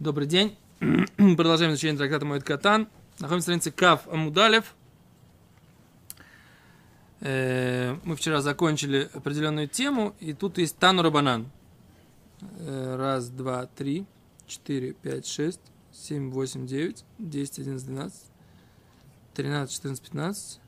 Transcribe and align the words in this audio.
Добрый 0.00 0.26
день. 0.26 0.56
Продолжаем 1.18 1.72
изучение 1.72 1.98
трактата 1.98 2.24
Моэд 2.24 2.42
Катан. 2.42 2.88
Находимся 3.18 3.34
на 3.34 3.60
странице 3.60 3.70
Кав 3.70 4.08
Амудалев. 4.08 4.74
Э, 7.20 7.98
Мы 8.02 8.16
вчера 8.16 8.40
закончили 8.40 9.10
определенную 9.12 9.68
тему, 9.68 10.16
и 10.18 10.32
тут 10.32 10.56
есть 10.56 10.78
Тану 10.78 11.02
Рабанан. 11.02 11.50
Э, 12.40 12.96
Раз, 12.96 13.28
два, 13.28 13.66
три, 13.66 14.06
четыре, 14.46 14.94
пять, 14.94 15.26
шесть, 15.26 15.60
семь, 15.92 16.30
восемь, 16.30 16.66
девять, 16.66 17.04
десять, 17.18 17.58
одиннадцать, 17.58 17.86
двенадцать, 17.86 18.32
тринадцать, 19.34 19.74
четырнадцать, 19.74 20.04
пятнадцать, 20.06 20.60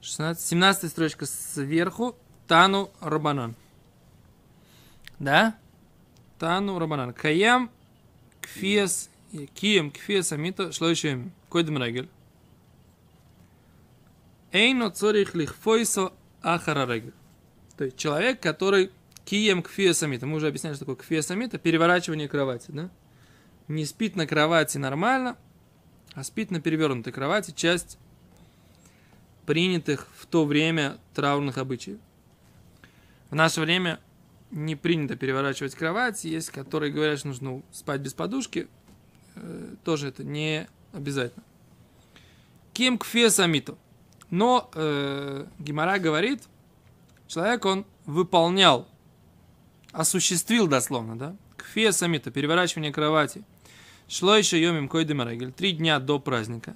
шестнадцать, 0.00 0.44
семнадцатая 0.44 0.90
строчка 0.90 1.26
сверху. 1.26 2.16
Тану 2.48 2.90
Рабанан. 3.00 3.54
Да? 5.20 5.56
Тану 6.40 6.80
Рабанан. 6.80 7.12
Каям 7.12 7.70
кфиес, 8.54 9.10
кием 9.54 9.90
кфиес 9.90 10.32
амита 10.32 10.72
шлойшем. 10.72 11.32
Койдем 11.48 11.82
регель. 11.82 12.08
Эйно 14.52 14.90
цорих 14.90 15.34
лихфойсо 15.34 16.12
ахара 16.42 16.86
регель. 16.92 17.14
То 17.76 17.84
есть 17.84 17.96
человек, 17.96 18.40
который 18.40 18.90
кием 19.24 19.62
кфиес 19.62 20.02
амита. 20.02 20.26
Мы 20.26 20.36
уже 20.36 20.48
объясняли, 20.48 20.74
что 20.74 20.84
такое 20.84 20.96
кфиес 20.96 21.30
амита. 21.30 21.58
Переворачивание 21.58 22.28
кровати, 22.28 22.66
да? 22.68 22.90
Не 23.68 23.84
спит 23.84 24.16
на 24.16 24.26
кровати 24.26 24.78
нормально, 24.78 25.36
а 26.14 26.24
спит 26.24 26.50
на 26.50 26.60
перевернутой 26.60 27.12
кровати. 27.12 27.52
Часть 27.52 27.98
принятых 29.46 30.08
в 30.16 30.26
то 30.26 30.44
время 30.44 30.98
траурных 31.14 31.58
обычаев. 31.58 31.98
В 33.30 33.34
наше 33.34 33.60
время 33.60 34.00
не 34.50 34.76
принято 34.76 35.16
переворачивать 35.16 35.74
кровать. 35.74 36.24
Есть, 36.24 36.50
которые 36.50 36.92
говорят, 36.92 37.18
что 37.18 37.28
нужно 37.28 37.62
спать 37.72 38.00
без 38.00 38.14
подушки. 38.14 38.68
Э, 39.36 39.74
тоже 39.84 40.08
это 40.08 40.24
не 40.24 40.68
обязательно. 40.92 41.44
Кем 42.72 42.98
кфе 42.98 43.30
самито. 43.30 43.76
Но 44.30 44.70
э, 44.74 45.46
Гимара 45.58 45.98
говорит, 45.98 46.42
человек, 47.26 47.64
он 47.64 47.84
выполнял, 48.06 48.88
осуществил 49.92 50.66
дословно, 50.66 51.16
да? 51.18 51.36
Кфе 51.56 51.92
самито, 51.92 52.30
переворачивание 52.30 52.92
кровати. 52.92 53.42
Шло 54.08 54.36
еще 54.36 54.60
йомим 54.60 54.88
койдем 54.88 55.22
регель. 55.22 55.52
Три 55.52 55.72
дня 55.72 56.00
до 56.00 56.18
праздника. 56.18 56.74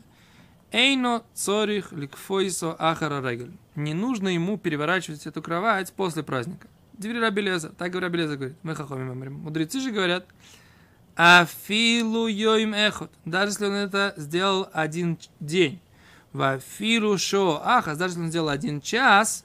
Эйно 0.70 1.24
цорих 1.34 1.92
ликфойсо 1.92 2.74
ахара 2.78 3.20
регель. 3.28 3.52
Не 3.76 3.94
нужно 3.94 4.28
ему 4.28 4.58
переворачивать 4.58 5.26
эту 5.26 5.42
кровать 5.42 5.92
после 5.92 6.22
праздника. 6.22 6.68
Двери 6.94 7.18
Рабелеза. 7.18 7.70
Так 7.70 7.90
говорит 7.90 8.08
Рабелеза 8.08 8.36
говорит. 8.36 8.56
Мы 8.62 8.74
хахомим 8.74 9.34
Мудрецы 9.42 9.80
же 9.80 9.90
говорят. 9.90 10.26
Афилу 11.16 12.26
йоим 12.26 12.74
эхот. 12.74 13.10
Даже 13.24 13.52
если 13.52 13.66
он 13.66 13.74
это 13.74 14.14
сделал 14.16 14.68
один 14.72 15.18
день. 15.40 15.80
Вафилу 16.32 17.18
шо 17.18 17.60
ахас. 17.64 17.98
Даже 17.98 18.12
если 18.12 18.22
он 18.22 18.28
сделал 18.28 18.48
один 18.48 18.80
час, 18.80 19.44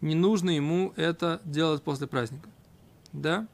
не 0.00 0.14
нужно 0.14 0.50
ему 0.50 0.92
это 0.96 1.40
делать 1.44 1.82
после 1.82 2.06
праздника. 2.06 2.48
Да? 3.12 3.46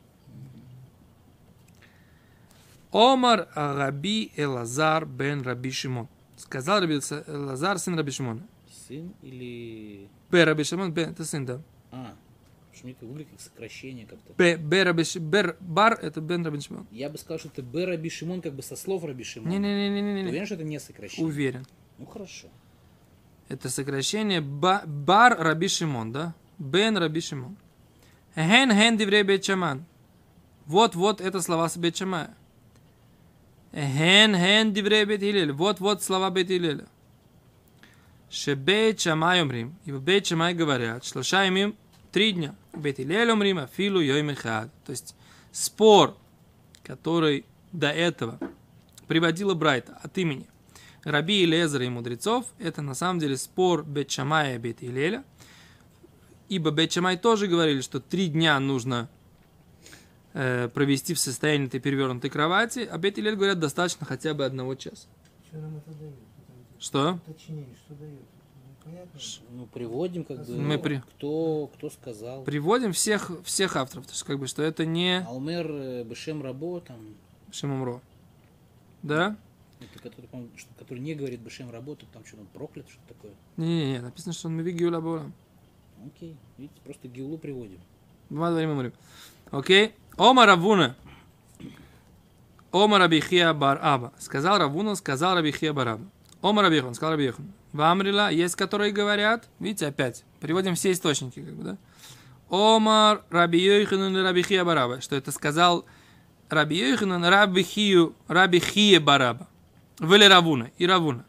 Омар 2.92 3.48
Раби 3.54 4.32
Элазар 4.36 5.06
бен 5.06 5.42
Раби 5.42 5.70
Шимон. 5.70 6.08
Сказал 6.36 6.80
Раби 6.80 7.00
Элазар, 7.26 7.78
сын 7.78 7.96
Раби 7.96 8.10
Шимона. 8.10 8.42
Сын 8.86 9.14
или... 9.22 10.08
Б 10.30 10.44
Раби 10.44 10.64
Шимон, 10.64 10.92
Б 10.92 11.02
это 11.02 11.24
сын, 11.24 11.46
да. 11.46 11.60
А, 11.90 12.14
что 12.74 12.84
мне 12.84 12.92
это 12.92 13.06
выглядит 13.06 13.30
как 13.32 13.40
сокращение 13.40 14.06
как-то. 14.06 14.32
Бер, 14.34 15.56
Бар 15.60 15.98
это 16.00 16.20
Бен 16.20 16.44
Раби 16.44 16.60
Шимон. 16.60 16.86
Я 16.90 17.08
бы 17.08 17.18
сказал, 17.18 17.38
что 17.38 17.48
это 17.48 17.62
Б 17.62 17.84
Раби 17.84 18.10
Шимон 18.10 18.40
как 18.40 18.54
бы 18.54 18.62
со 18.62 18.76
слов 18.76 19.04
Раби 19.04 19.24
Шимон. 19.24 19.50
Ты 19.50 19.58
Не-не-не-не-не. 19.58 20.28
уверен, 20.28 20.46
что 20.46 20.54
это 20.54 20.64
не 20.64 20.80
сокращение? 20.80 21.26
Уверен. 21.26 21.66
Ну 21.98 22.06
хорошо. 22.06 22.48
Это 23.48 23.68
сокращение 23.68 24.40
ба, 24.40 24.82
Бар 24.86 25.36
Раби 25.38 25.68
Шимон, 25.68 26.12
да? 26.12 26.34
Бен 26.58 26.96
Раби 26.96 27.20
Шимон. 27.20 27.56
Хен 28.34 28.70
хен 28.72 28.96
диврей 28.96 29.22
Бет 29.22 29.44
Шаман. 29.44 29.84
Вот-вот 30.66 31.20
это 31.20 31.40
слова 31.42 31.68
с 31.68 31.76
Бет 31.76 31.96
Шамая. 31.96 32.34
Хен 33.74 34.34
хен 34.34 34.72
диврей 34.72 35.04
Бет. 35.04 35.54
Вот-вот 35.54 36.02
слова 36.02 36.30
Бет. 36.30 36.88
Шебет 38.30 39.00
Шамай 39.00 39.42
умрим. 39.42 39.76
И 39.84 39.92
в 39.92 40.24
Шамай 40.24 40.54
говорят, 40.54 41.04
шлоша 41.04 41.44
им 41.44 41.76
три 42.12 42.32
дня. 42.32 42.54
Бет 42.74 42.98
Хилель 42.98 43.30
умрим, 43.30 43.58
а 43.58 43.66
филу 43.66 44.00
йой 44.00 44.22
мехад. 44.22 44.70
То 44.84 44.92
есть 44.92 45.16
спор, 45.50 46.16
который 46.84 47.44
до 47.72 47.88
этого 47.90 48.38
приводила 49.08 49.54
Брайта 49.54 49.98
от 50.02 50.16
имени 50.18 50.46
Раби 51.04 51.44
Илезера 51.44 51.84
и 51.84 51.88
мудрецов, 51.88 52.46
это 52.58 52.82
на 52.82 52.94
самом 52.94 53.18
деле 53.18 53.36
спор 53.36 53.84
Бетчамая 53.84 54.56
и 54.56 54.58
Бет 54.58 54.82
Илеля. 54.82 55.24
Ибо 56.48 56.70
Бетчамай 56.70 57.16
тоже 57.16 57.46
говорили, 57.48 57.80
что 57.80 57.98
три 57.98 58.28
дня 58.28 58.60
нужно 58.60 59.08
э, 60.34 60.68
провести 60.68 61.14
в 61.14 61.18
состоянии 61.18 61.66
этой 61.66 61.80
перевернутой 61.80 62.30
кровати, 62.30 62.88
а 62.90 62.98
Бет 62.98 63.18
Илель 63.18 63.36
говорят, 63.36 63.58
достаточно 63.58 64.06
хотя 64.06 64.34
бы 64.34 64.44
одного 64.44 64.74
часа. 64.74 65.08
Что 65.48 65.56
нам 65.58 65.78
это 65.78 65.90
дает? 65.92 66.14
Что? 66.78 67.18
Уточнение, 67.26 67.74
что 67.84 67.94
дает? 67.94 68.20
Ну, 69.50 69.66
приводим 69.72 70.24
как 70.24 70.44
бы, 70.46 70.56
Мы 70.56 70.78
при- 70.78 71.02
кто, 71.16 71.70
кто 71.74 71.90
сказал. 71.90 72.42
Приводим 72.44 72.92
всех, 72.92 73.30
всех 73.44 73.76
авторов, 73.76 74.06
то 74.06 74.12
есть 74.12 74.22
как 74.24 74.38
бы, 74.38 74.46
что 74.46 74.62
это 74.62 74.84
не 74.84 75.24
Алмер 75.26 75.70
э, 75.70 76.04
Бешем 76.04 76.42
Рабо, 76.42 76.80
там, 76.80 76.96
Шимумро. 77.50 78.00
Да? 79.02 79.36
это 79.80 79.98
который, 80.00 80.26
по-моему, 80.26 80.50
что- 80.56 80.70
который 80.78 81.00
не 81.00 81.14
говорит 81.14 81.40
Бешем 81.40 81.70
Рабо, 81.70 81.94
то 81.96 82.06
там 82.12 82.24
что, 82.24 82.36
он 82.36 82.46
проклят, 82.46 82.88
что 82.88 83.00
такое? 83.08 83.32
Не-не-не, 83.56 84.00
написано, 84.00 84.32
что 84.32 84.48
он 84.48 84.54
Мевигиуля 84.54 85.00
Бола. 85.00 85.30
Окей, 86.06 86.36
видите, 86.58 86.80
просто 86.84 87.08
Геулу 87.08 87.36
приводим. 87.38 87.80
Два 88.30 88.50
дворим 88.50 88.70
умрим. 88.70 88.92
Окей. 89.50 89.92
Ома 90.16 90.46
Равуна. 90.46 90.96
Ома 92.70 92.98
Рабихия 92.98 93.52
бар 93.52 93.78
Аба. 93.82 94.12
Сказал 94.18 94.58
Равуна, 94.58 94.94
сказал 94.94 95.34
Рабихия 95.36 95.72
бар 95.72 95.88
Аба. 95.88 96.04
Ома 96.40 96.62
Рабихон, 96.62 96.94
сказал 96.94 97.12
Рабихон. 97.16 97.52
Вамрила, 97.72 98.30
есть 98.30 98.56
которые 98.56 98.92
говорят, 98.92 99.48
видите, 99.58 99.86
опять, 99.86 100.24
переводим 100.40 100.74
все 100.74 100.92
источники, 100.92 101.40
как 101.40 101.54
бы, 101.54 101.64
да? 101.64 101.78
Омар 102.50 103.22
Раби 103.30 103.58
Йоханан 103.58 104.16
и 104.16 104.20
Рабихия 104.20 104.64
Бараба, 104.64 105.00
что 105.00 105.16
это 105.16 105.32
сказал 105.32 105.86
Раби 106.50 106.76
Йоханан 106.76 107.24
Рабихию, 107.24 108.14
Рабихия 108.28 109.00
Бараба. 109.00 109.48
Вели 109.98 110.28
Равуна 110.28 110.70
и 110.76 110.86
Равуна. 110.86 111.24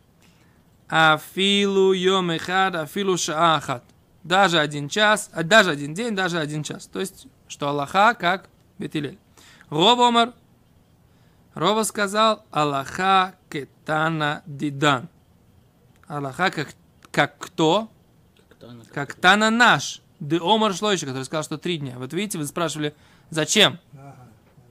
Афилу 0.89 1.93
йом 1.93 2.31
эхад, 2.31 2.75
афилу 2.75 3.17
шаахат. 3.17 3.83
Даже 4.23 4.59
один 4.59 4.89
час, 4.89 5.29
а 5.33 5.43
даже 5.43 5.71
один 5.71 5.93
день, 5.93 6.15
даже 6.15 6.39
один 6.39 6.63
час. 6.63 6.87
То 6.87 6.99
есть, 6.99 7.27
что 7.47 7.69
Аллаха 7.69 8.13
как 8.13 8.49
Бетилель. 8.77 9.17
Рова 9.69 10.09
Омар. 10.09 10.33
Рова 11.53 11.83
сказал 11.83 12.45
Аллаха 12.51 13.35
кетана 13.49 14.43
дидан. 14.45 15.09
Аллаха 16.07 16.51
как, 16.51 16.75
как 17.11 17.37
кто? 17.37 17.89
Как 18.93 19.13
Тана, 19.15 19.49
наш. 19.49 20.01
Де 20.19 20.39
Омар 20.39 20.73
Шлойши, 20.73 21.05
который 21.05 21.23
сказал, 21.23 21.43
что 21.43 21.57
три 21.57 21.77
дня. 21.77 21.95
Вот 21.97 22.13
видите, 22.13 22.37
вы 22.37 22.45
спрашивали, 22.45 22.95
зачем? 23.29 23.79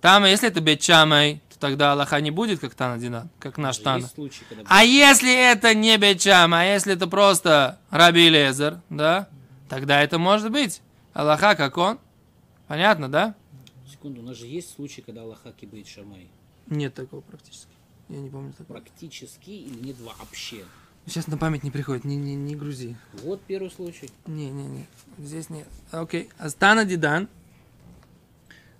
Там, 0.00 0.24
если 0.24 0.48
это 0.48 0.60
Бетчамай, 0.60 1.40
то 1.50 1.58
тогда 1.58 1.92
Аллаха 1.92 2.20
не 2.20 2.30
будет 2.30 2.58
как 2.58 2.74
Тана 2.74 2.98
Дидан, 2.98 3.30
как 3.38 3.56
наш 3.58 3.78
Тана. 3.78 4.06
Случаи, 4.08 4.42
когда... 4.48 4.64
А 4.66 4.82
если 4.82 5.32
это 5.32 5.74
не 5.74 5.96
Бечам, 5.96 6.54
а 6.54 6.64
если 6.64 6.94
это 6.94 7.06
просто 7.06 7.78
Раби 7.90 8.28
Лезер, 8.28 8.80
да, 8.90 9.28
тогда 9.68 10.02
это 10.02 10.18
может 10.18 10.50
быть. 10.50 10.82
Аллаха 11.12 11.54
как 11.54 11.76
он. 11.78 12.00
Понятно, 12.66 13.08
да? 13.08 13.34
Секунду, 13.88 14.22
у 14.22 14.24
нас 14.24 14.38
же 14.38 14.46
есть 14.46 14.74
случаи, 14.74 15.02
когда 15.02 15.22
Аллаха 15.22 15.52
кибает 15.52 15.86
Шамай. 15.86 16.30
Нет 16.66 16.94
такого 16.94 17.20
практически. 17.20 17.72
Я 18.08 18.18
не 18.18 18.30
помню 18.30 18.52
такого. 18.52 18.78
Практически 18.78 19.50
или 19.50 19.86
нет 19.86 19.96
вообще? 20.00 20.64
Сейчас 21.06 21.26
на 21.26 21.36
память 21.36 21.64
не 21.64 21.70
приходит, 21.70 22.04
не, 22.04 22.16
не, 22.16 22.34
не 22.36 22.54
грузи. 22.54 22.96
Вот 23.24 23.42
первый 23.42 23.70
случай. 23.70 24.10
Не, 24.26 24.50
не, 24.50 24.64
не. 24.64 24.86
Здесь 25.18 25.50
нет. 25.50 25.66
Окей. 25.90 26.30
Астана 26.38 26.84
Дидан. 26.84 27.28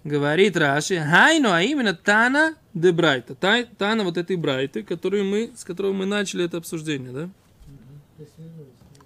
Говорит 0.05 0.57
Раши, 0.57 0.99
хайну, 0.99 1.53
а 1.53 1.63
именно 1.63 1.95
Тана 1.95 2.57
де 2.75 2.91
Брайта. 2.93 3.35
Та- 3.35 3.65
Тана 3.65 4.03
вот 4.05 4.17
этой 4.17 4.37
Брайты, 4.37 4.83
которую 4.83 5.25
мы, 5.25 5.53
с 5.57 5.65
которой 5.65 5.93
мы 5.93 6.07
начали 6.07 6.45
это 6.45 6.57
обсуждение, 6.57 7.13
да? 7.13 7.31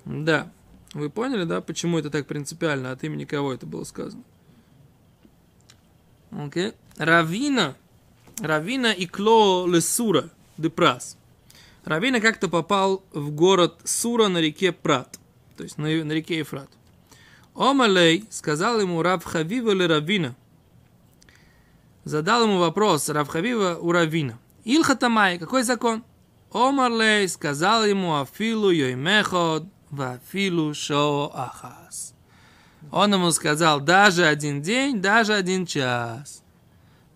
Да. 0.04 0.50
Вы 0.94 1.10
поняли, 1.10 1.44
да, 1.44 1.60
почему 1.60 1.98
это 1.98 2.08
так 2.10 2.26
принципиально, 2.26 2.92
от 2.92 3.04
имени 3.04 3.24
кого 3.26 3.52
это 3.52 3.66
было 3.66 3.84
сказано? 3.84 4.22
Окей. 6.30 6.72
Равина. 6.96 7.74
Равина 8.40 8.92
и 8.92 9.06
Кло 9.06 9.66
Лесура 9.66 10.30
де 10.56 10.70
Прас. 10.70 11.16
Равина 11.86 12.20
как-то 12.20 12.48
попал 12.48 13.04
в 13.12 13.30
город 13.30 13.80
Сура 13.84 14.26
на 14.26 14.38
реке 14.38 14.72
Прат, 14.72 15.20
то 15.56 15.62
есть 15.62 15.78
на, 15.78 15.84
на 15.84 16.12
реке 16.12 16.38
Ефрат. 16.38 16.68
Омалей 17.54 18.24
сказал 18.28 18.80
ему 18.80 19.02
Рав 19.02 19.22
Хавива 19.22 19.70
ле 19.70 19.86
Равина. 19.86 20.34
задал 22.02 22.42
ему 22.42 22.58
вопрос 22.58 23.08
Равхавива 23.08 23.78
у 23.80 23.92
Равина. 23.92 24.36
Илхатамай, 24.64 25.38
какой 25.38 25.62
закон? 25.62 26.02
Омарлей 26.52 27.28
сказал 27.28 27.84
ему 27.84 28.20
Афилу 28.20 28.70
Йоймеход 28.70 29.64
Вафилу 29.90 30.74
Шо 30.74 31.30
Ахас. 31.32 32.14
Он 32.90 33.14
ему 33.14 33.30
сказал, 33.30 33.80
даже 33.80 34.24
один 34.26 34.60
день, 34.60 35.00
даже 35.00 35.34
один 35.34 35.66
час. 35.66 36.42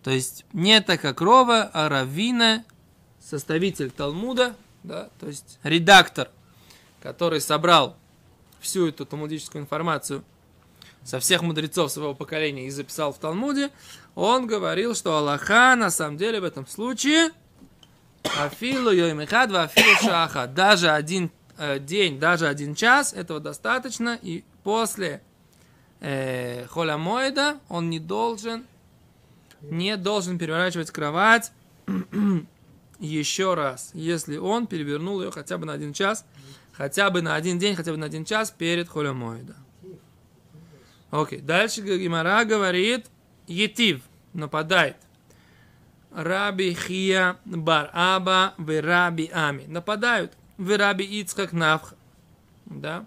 То 0.05 0.12
есть 0.12 0.44
не 0.52 0.81
так 0.81 1.00
как 1.00 1.20
Рова, 1.20 1.69
а 1.73 1.88
Равина, 1.88 2.64
составитель 3.20 3.90
Талмуда, 3.90 4.56
да, 4.82 5.11
то 5.20 5.26
есть 5.28 5.58
редактор, 5.62 6.31
который 7.02 7.40
собрал 7.40 7.96
всю 8.61 8.88
эту 8.88 9.06
талмудическую 9.06 9.62
информацию 9.62 10.25
со 11.05 11.20
всех 11.20 11.43
мудрецов 11.43 11.90
своего 11.90 12.14
поколения 12.14 12.67
и 12.67 12.70
записал 12.70 13.12
в 13.12 13.19
Талмуде, 13.19 13.70
он 14.14 14.46
говорил, 14.46 14.94
что 14.94 15.17
Аллаха 15.17 15.75
на 15.76 15.90
самом 15.90 16.17
деле 16.17 16.40
в 16.40 16.44
этом 16.44 16.67
случае 16.67 17.31
Афилу 18.38 18.90
Йоймехад, 18.90 19.52
Афилу 19.52 19.96
Шаха. 20.02 20.46
Даже 20.46 20.90
один 20.90 21.31
э, 21.56 21.78
день, 21.78 22.19
даже 22.19 22.46
один 22.49 22.75
час, 22.75 23.12
этого 23.14 23.40
достаточно. 23.40 24.19
И 24.20 24.44
после 24.62 25.23
э, 26.00 26.66
Холя 26.66 26.99
Моэда 26.99 27.58
он 27.69 27.88
не 27.88 27.99
должен, 27.99 28.66
не 29.62 29.96
должен 29.96 30.38
переворачивать 30.38 30.90
кровать 30.90 31.52
еще 33.00 33.55
раз, 33.55 33.91
если 33.94 34.37
он 34.37 34.67
перевернул 34.67 35.23
ее 35.23 35.31
хотя 35.31 35.58
бы 35.58 35.67
на 35.67 35.73
один 35.73 35.93
час, 35.93 36.25
хотя 36.73 37.11
бы 37.11 37.23
на 37.23 37.35
один 37.35 37.58
день, 37.58 37.75
хотя 37.75 37.93
бы 37.93 37.97
на 37.97 38.06
один 38.06 38.25
час 38.25 38.50
перед 38.50 38.88
Холя 38.88 39.12
Моэда. 39.12 39.56
Окей, 41.11 41.41
дальше 41.41 41.81
Гимара 41.81 42.44
говорит, 42.44 43.06
Етив 43.47 44.02
нападает. 44.32 44.97
Раби 46.12 46.75
Хия 46.75 47.37
Бар 47.44 47.91
Аба 47.93 48.55
в 48.58 48.81
Раби 48.81 49.31
Ами. 49.32 49.67
Нападают 49.67 50.32
в 50.56 50.76
Раби 50.76 51.05
Ицхак 51.05 51.52
Навха. 51.52 51.97
Да? 52.67 53.06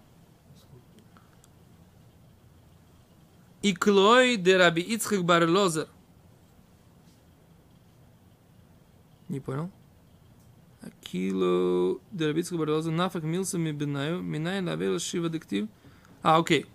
И 3.62 3.74
Клой 3.74 4.38
де 4.38 4.58
Раби 4.58 4.82
Ицхак 4.82 5.24
Бар 5.24 5.48
Лозер. 5.50 5.88
Не 9.28 9.40
понял? 9.40 9.70
Акило 10.88 12.00
де 12.12 12.28
Раби 12.28 12.40
Ицхак 12.40 12.60
Бар 12.60 12.70
Лозер. 12.70 12.94
Нафак 12.94 13.24
милса 13.24 13.58
ми 13.58 13.74
бинаю. 13.74 14.22
Минай 14.22 14.62
лавел 14.62 15.00
шива 15.00 15.30
дектив. 15.30 15.68
А, 16.22 16.40
окей. 16.40 16.66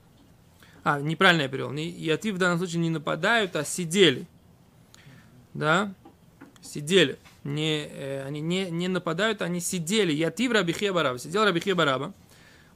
А, 0.84 1.00
неправильно 1.00 1.42
я 1.42 1.48
перевел. 1.48 1.70
Не, 1.72 1.88
Ятив 1.88 2.34
в 2.34 2.38
данном 2.38 2.58
случае 2.58 2.80
не 2.80 2.90
нападают, 2.90 3.56
а 3.56 3.64
сидели. 3.64 4.26
Да? 5.54 5.92
Сидели. 6.62 7.18
Не, 7.44 7.88
э, 7.90 8.24
они 8.26 8.40
не, 8.40 8.70
не 8.70 8.88
нападают, 8.88 9.42
они 9.42 9.60
сидели. 9.60 10.12
Ятив 10.12 10.52
Рабихия 10.52 10.92
Бараба. 10.92 11.18
Сидел 11.18 11.44
Рабихия 11.44 11.74
Бараба. 11.74 12.14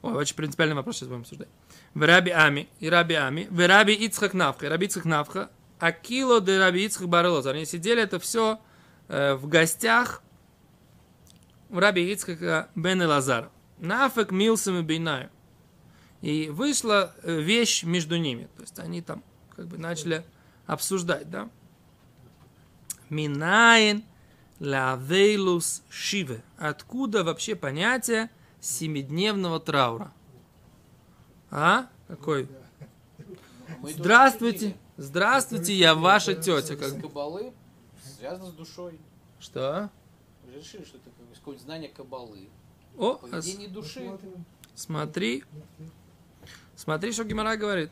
Ой, 0.03 0.13
очень 0.13 0.35
принципиальный 0.35 0.75
вопрос 0.75 0.97
сейчас 0.97 1.07
будем 1.07 1.21
обсуждать. 1.21 1.47
В 1.93 2.05
Раби 2.05 2.31
Ами, 2.31 2.67
и 2.79 2.89
Раби 2.89 3.15
Ами, 3.15 3.47
в 3.49 3.65
Раби 3.65 3.93
Ицхак 3.93 4.33
Навха, 4.33 4.65
и 4.65 4.69
Раби 4.69 4.87
Ицхак 4.87 5.05
Навха, 5.05 5.49
Акило 5.79 6.41
де 6.41 6.59
Раби 6.59 6.85
Ицхак 6.85 7.07
Барелоз. 7.07 7.45
Они 7.45 7.65
сидели, 7.65 8.01
это 8.01 8.19
все 8.19 8.59
э, 9.07 9.35
в 9.35 9.47
гостях 9.47 10.21
Раби 11.79 12.11
Ицхака 12.11 12.69
Бен 12.75 13.01
Лазар. 13.01 13.49
Нафек 13.79 14.31
Милсам 14.31 14.79
и 14.79 14.81
Бейнаю. 14.81 15.29
И 16.21 16.49
вышла 16.49 17.13
э, 17.23 17.41
вещь 17.41 17.83
между 17.83 18.17
ними. 18.17 18.47
То 18.55 18.61
есть 18.61 18.79
они 18.79 19.01
там 19.01 19.23
как 19.55 19.67
бы 19.67 19.77
начали 19.77 20.25
обсуждать, 20.65 21.29
да? 21.29 21.49
Минаин 23.09 24.03
лавейлус 24.59 25.83
шиве. 25.89 26.43
Откуда 26.57 27.23
вообще 27.23 27.55
понятие 27.55 28.29
семидневного 28.61 29.59
траура? 29.59 30.13
А? 31.51 31.87
Какой? 32.07 32.47
Здравствуйте. 33.83 34.75
Здравствуйте, 34.97 35.73
я 35.73 35.95
ваша 35.95 36.35
тетя. 36.35 36.75
Как... 36.75 37.01
Кабалы 37.01 37.53
связано 38.17 38.49
с 38.49 38.53
душой. 38.53 38.99
Что? 39.39 39.89
Решили, 40.55 40.85
что 40.85 40.97
это 40.97 41.09
как 41.43 41.53
бы 41.53 41.57
какое-то 41.57 41.63
знание 41.63 41.89
кабалы. 41.89 42.49
О, 42.97 43.15
Поведение 43.15 43.67
души. 43.67 44.17
Смотри. 44.75 45.43
Смотри, 46.75 47.11
что 47.11 47.23
Гимара 47.23 47.57
говорит. 47.57 47.91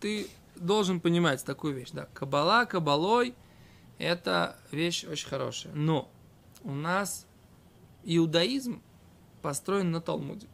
Ты 0.00 0.28
должен 0.56 1.00
понимать 1.00 1.44
такую 1.44 1.74
вещь, 1.74 1.90
да. 1.92 2.06
Кабала, 2.14 2.64
кабалой– 2.64 3.34
это 3.98 4.58
вещь 4.70 5.04
очень 5.04 5.28
хорошая. 5.28 5.72
Но 5.74 6.10
у 6.62 6.72
нас 6.72 7.26
иудаизм 8.04 8.82
построен 9.42 9.90
на 9.90 10.00
Талмуде. 10.00 10.46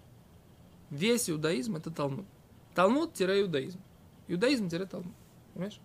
Весь 0.90 1.30
иудаизм– 1.30 1.76
это 1.76 1.90
Талмуд. 1.90 2.26
Талмуд-иудаизм. 2.74 3.80
Иудаизм-талмуд. 4.28 5.14
Понимаешь? 5.54 5.80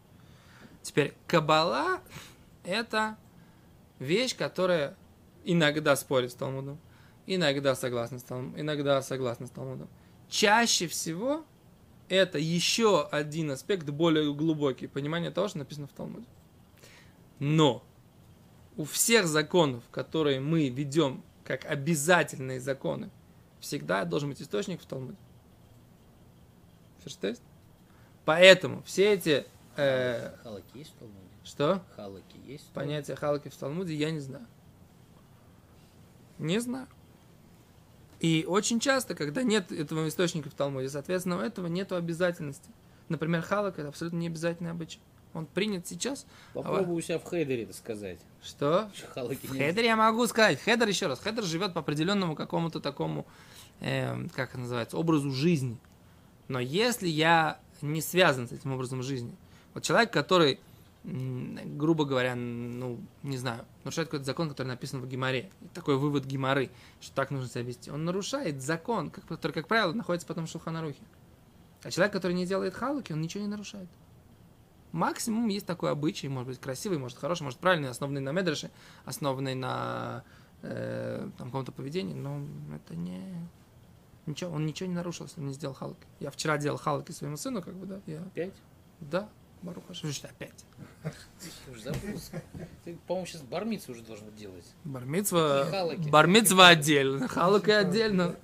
Теперь, 0.81 1.13
кабала– 1.27 2.01
это 2.63 3.17
вещь, 3.99 4.35
которая 4.35 4.95
иногда 5.43 5.95
спорит 5.95 6.31
с 6.31 6.35
Талмудом, 6.35 6.79
иногда 7.25 7.75
согласна 7.75 8.19
с 8.19 8.23
Талмудом, 8.23 8.59
иногда 8.59 9.01
согласна 9.01 9.47
с 9.47 9.49
Талмудом. 9.49 9.89
Чаще 10.29 10.87
всего 10.87 11.45
это 12.09 12.37
еще 12.37 13.07
один 13.07 13.51
аспект 13.51 13.89
более 13.89 14.33
глубокий, 14.33 14.87
понимание 14.87 15.31
того, 15.31 15.47
что 15.47 15.59
написано 15.59 15.87
в 15.87 15.93
Талмуде. 15.93 16.27
Но 17.39 17.83
у 18.75 18.83
всех 18.83 19.27
законов, 19.27 19.83
которые 19.91 20.39
мы 20.39 20.69
ведем 20.69 21.23
как 21.43 21.65
обязательные 21.65 22.59
законы, 22.59 23.09
всегда 23.59 24.05
должен 24.05 24.29
быть 24.29 24.41
источник 24.41 24.81
в 24.81 24.85
Талмуде. 24.85 25.17
Verstehst? 27.03 27.41
Поэтому 28.25 28.83
все 28.83 29.13
эти... 29.13 29.45
э, 29.75 30.35
Халаки 30.43 30.77
есть 30.77 30.91
в 30.91 30.99
Талмуде? 30.99 31.19
что? 31.43 31.81
Халаки 31.95 32.37
есть? 32.45 32.67
в 32.67 32.71
Понятие 32.71 33.15
халаки 33.15 33.49
в 33.49 33.55
Талмуде 33.55 33.95
я 33.95 34.11
не 34.11 34.19
знаю. 34.19 34.45
Не 36.41 36.59
знаю. 36.59 36.87
И 38.19 38.45
очень 38.47 38.79
часто, 38.79 39.15
когда 39.15 39.43
нет 39.43 39.71
этого 39.71 40.07
источника 40.07 40.49
в 40.49 40.53
Талмуде, 40.53 40.89
соответственно, 40.89 41.37
у 41.37 41.39
этого 41.39 41.67
нет 41.67 41.91
обязательности. 41.91 42.69
Например, 43.09 43.41
халак 43.41 43.79
это 43.79 43.87
абсолютно 43.87 44.17
не 44.17 44.27
обязательный 44.27 44.71
обычай. 44.71 44.99
Он 45.33 45.45
принят 45.45 45.87
сейчас. 45.87 46.25
Попробуй 46.53 46.97
у 46.97 47.01
себя 47.01 47.17
в 47.17 47.29
хейдере 47.29 47.63
это 47.63 47.73
сказать. 47.73 48.19
Что? 48.43 48.91
Халаки 49.13 49.47
В 49.47 49.51
хедере 49.51 49.87
я 49.87 49.95
могу 49.95 50.27
сказать. 50.27 50.59
Хедер 50.61 50.87
еще 50.87 51.07
раз. 51.07 51.19
Хедер 51.19 51.43
живет 51.43 51.73
по 51.73 51.79
определенному 51.79 52.35
какому-то 52.35 52.79
такому, 52.79 53.25
эм, 53.79 54.29
как 54.29 54.49
это 54.49 54.59
называется, 54.59 54.97
образу 54.97 55.31
жизни. 55.31 55.77
Но 56.47 56.59
если 56.59 57.07
я 57.07 57.59
не 57.81 58.01
связан 58.01 58.47
с 58.47 58.51
этим 58.51 58.73
образом 58.73 59.03
жизни, 59.03 59.33
вот 59.73 59.83
человек, 59.83 60.11
который, 60.11 60.59
грубо 61.03 62.05
говоря, 62.05 62.35
ну, 62.35 62.99
не 63.23 63.37
знаю, 63.37 63.65
нарушает 63.83 64.07
какой-то 64.09 64.25
закон, 64.25 64.49
который 64.49 64.67
написан 64.67 65.01
в 65.01 65.07
Гимаре, 65.07 65.49
такой 65.73 65.97
вывод 65.97 66.25
Гимары, 66.25 66.69
что 66.99 67.15
так 67.15 67.31
нужно 67.31 67.49
себя 67.49 67.63
вести, 67.63 67.89
он 67.89 68.05
нарушает 68.05 68.61
закон, 68.61 69.09
который, 69.09 69.51
как 69.51 69.67
правило, 69.67 69.93
находится 69.93 70.27
потом 70.27 70.45
в 70.45 70.49
Шулханарухе. 70.49 71.01
А 71.83 71.89
человек, 71.89 72.13
который 72.13 72.33
не 72.33 72.45
делает 72.45 72.75
халуки, 72.75 73.13
он 73.13 73.21
ничего 73.21 73.43
не 73.43 73.49
нарушает. 73.49 73.89
Максимум 74.91 75.47
есть 75.47 75.65
такой 75.65 75.89
обычай, 75.89 76.27
может 76.27 76.49
быть, 76.49 76.59
красивый, 76.59 76.99
может, 76.99 77.17
хороший, 77.17 77.43
может, 77.43 77.59
правильный, 77.59 77.89
основанный 77.89 78.21
на 78.21 78.31
медреше, 78.31 78.69
основанный 79.05 79.55
на 79.55 80.23
э, 80.61 81.29
там, 81.37 81.47
каком-то 81.47 81.71
поведении, 81.71 82.13
но 82.13 82.45
это 82.75 82.95
не... 82.95 83.21
Ничего, 84.27 84.51
он 84.51 84.67
ничего 84.67 84.87
не 84.87 84.93
нарушил, 84.93 85.25
если 85.25 85.39
он 85.39 85.47
не 85.47 85.53
сделал 85.53 85.73
халки. 85.73 86.05
Я 86.19 86.29
вчера 86.29 86.59
делал 86.59 86.77
халки 86.77 87.11
своему 87.11 87.37
сыну, 87.37 87.63
как 87.63 87.73
бы, 87.73 87.87
да, 87.87 88.01
я... 88.05 88.21
Опять? 88.21 88.53
Да, 88.99 89.29
Баруха, 89.61 89.93
что 89.93 90.11
ж, 90.11 90.21
опять. 90.23 90.65
Забыл. 91.83 92.19
Ты, 92.83 92.97
по-моему, 93.07 93.27
сейчас 93.27 93.41
бармицу 93.41 93.91
уже 93.91 94.01
должен 94.01 94.33
делать. 94.35 94.65
Бармицва, 94.83 95.87
бармицва 96.09 96.69
отдельно, 96.69 97.27
халука 97.27 97.79
отдельно. 97.79 98.35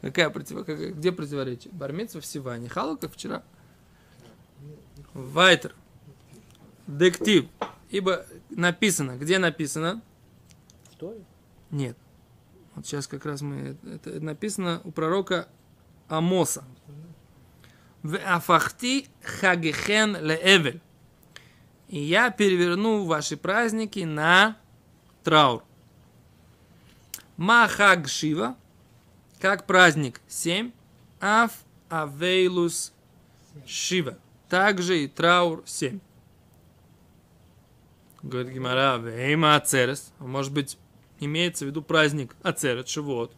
Какая 0.00 0.30
против... 0.30 0.66
Где 0.66 1.12
противоречие? 1.12 1.72
Бармицва 1.72 2.20
всего, 2.20 2.50
а 2.50 2.58
не 2.58 2.68
халука 2.68 3.08
вчера. 3.08 3.42
Вайтер. 5.14 5.74
Дектив. 6.86 7.46
Ибо 7.90 8.24
написано. 8.50 9.16
Где 9.16 9.38
написано? 9.38 10.02
Что? 10.92 11.14
Нет. 11.70 11.96
Вот 12.74 12.86
сейчас 12.86 13.06
как 13.06 13.26
раз 13.26 13.42
мы... 13.42 13.76
Это 13.84 14.20
написано 14.20 14.80
у 14.84 14.92
пророка 14.92 15.48
Амоса. 16.08 16.64
В 18.02 18.16
афахти 18.16 19.06
хагехен 19.22 20.16
леэвель. 20.16 20.80
И 21.88 21.98
я 21.98 22.30
переверну 22.30 23.04
ваши 23.04 23.36
праздники 23.36 24.00
на 24.00 24.56
траур. 25.22 25.62
Махаг 27.36 28.08
Шива, 28.08 28.56
как 29.40 29.66
праздник 29.66 30.20
7, 30.26 30.72
Аф 31.20 31.52
Авейлус 31.88 32.92
Шива. 33.66 34.18
Также 34.48 35.04
и 35.04 35.08
траур 35.08 35.62
7. 35.66 36.00
Говорит 38.22 38.52
Гимара, 38.52 38.98
вейма 38.98 39.56
ацерес. 39.56 40.12
Может 40.18 40.52
быть, 40.52 40.78
имеется 41.20 41.64
в 41.64 41.68
виду 41.68 41.82
праздник 41.82 42.36
ацерет, 42.42 42.88
шивот. 42.88 43.34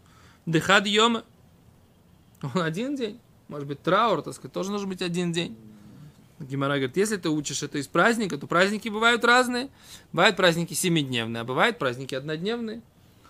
Дехад 0.47 0.87
йома. 0.87 1.25
Он 2.43 2.63
один 2.63 2.97
день. 2.97 3.21
Может 3.49 3.69
быть, 3.69 3.83
траур, 3.83 4.23
так 4.23 4.35
сказать, 4.35 4.53
тоже 4.53 4.71
должен 4.71 4.89
быть 4.89 5.03
один 5.03 5.33
день. 5.33 5.57
Гимара 6.41 6.75
говорит, 6.75 6.97
если 6.97 7.17
ты 7.17 7.29
учишь 7.29 7.63
это 7.63 7.79
из 7.79 7.87
праздника, 7.87 8.37
то 8.39 8.47
праздники 8.47 8.89
бывают 8.89 9.25
разные. 9.25 9.71
Бывают 10.13 10.37
праздники 10.37 10.75
семидневные, 10.75 11.43
а 11.43 11.45
бывают 11.45 11.79
праздники 11.79 12.15
однодневные. 12.15 12.83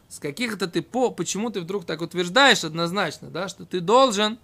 С 0.08 0.18
каких-то 0.18 0.68
ты 0.68 0.82
по, 0.82 1.10
почему 1.10 1.50
ты 1.50 1.60
вдруг 1.60 1.84
так 1.84 2.00
утверждаешь 2.00 2.64
однозначно, 2.64 3.30
да, 3.30 3.48
что 3.48 3.66
ты 3.66 3.80
должен 3.80 4.38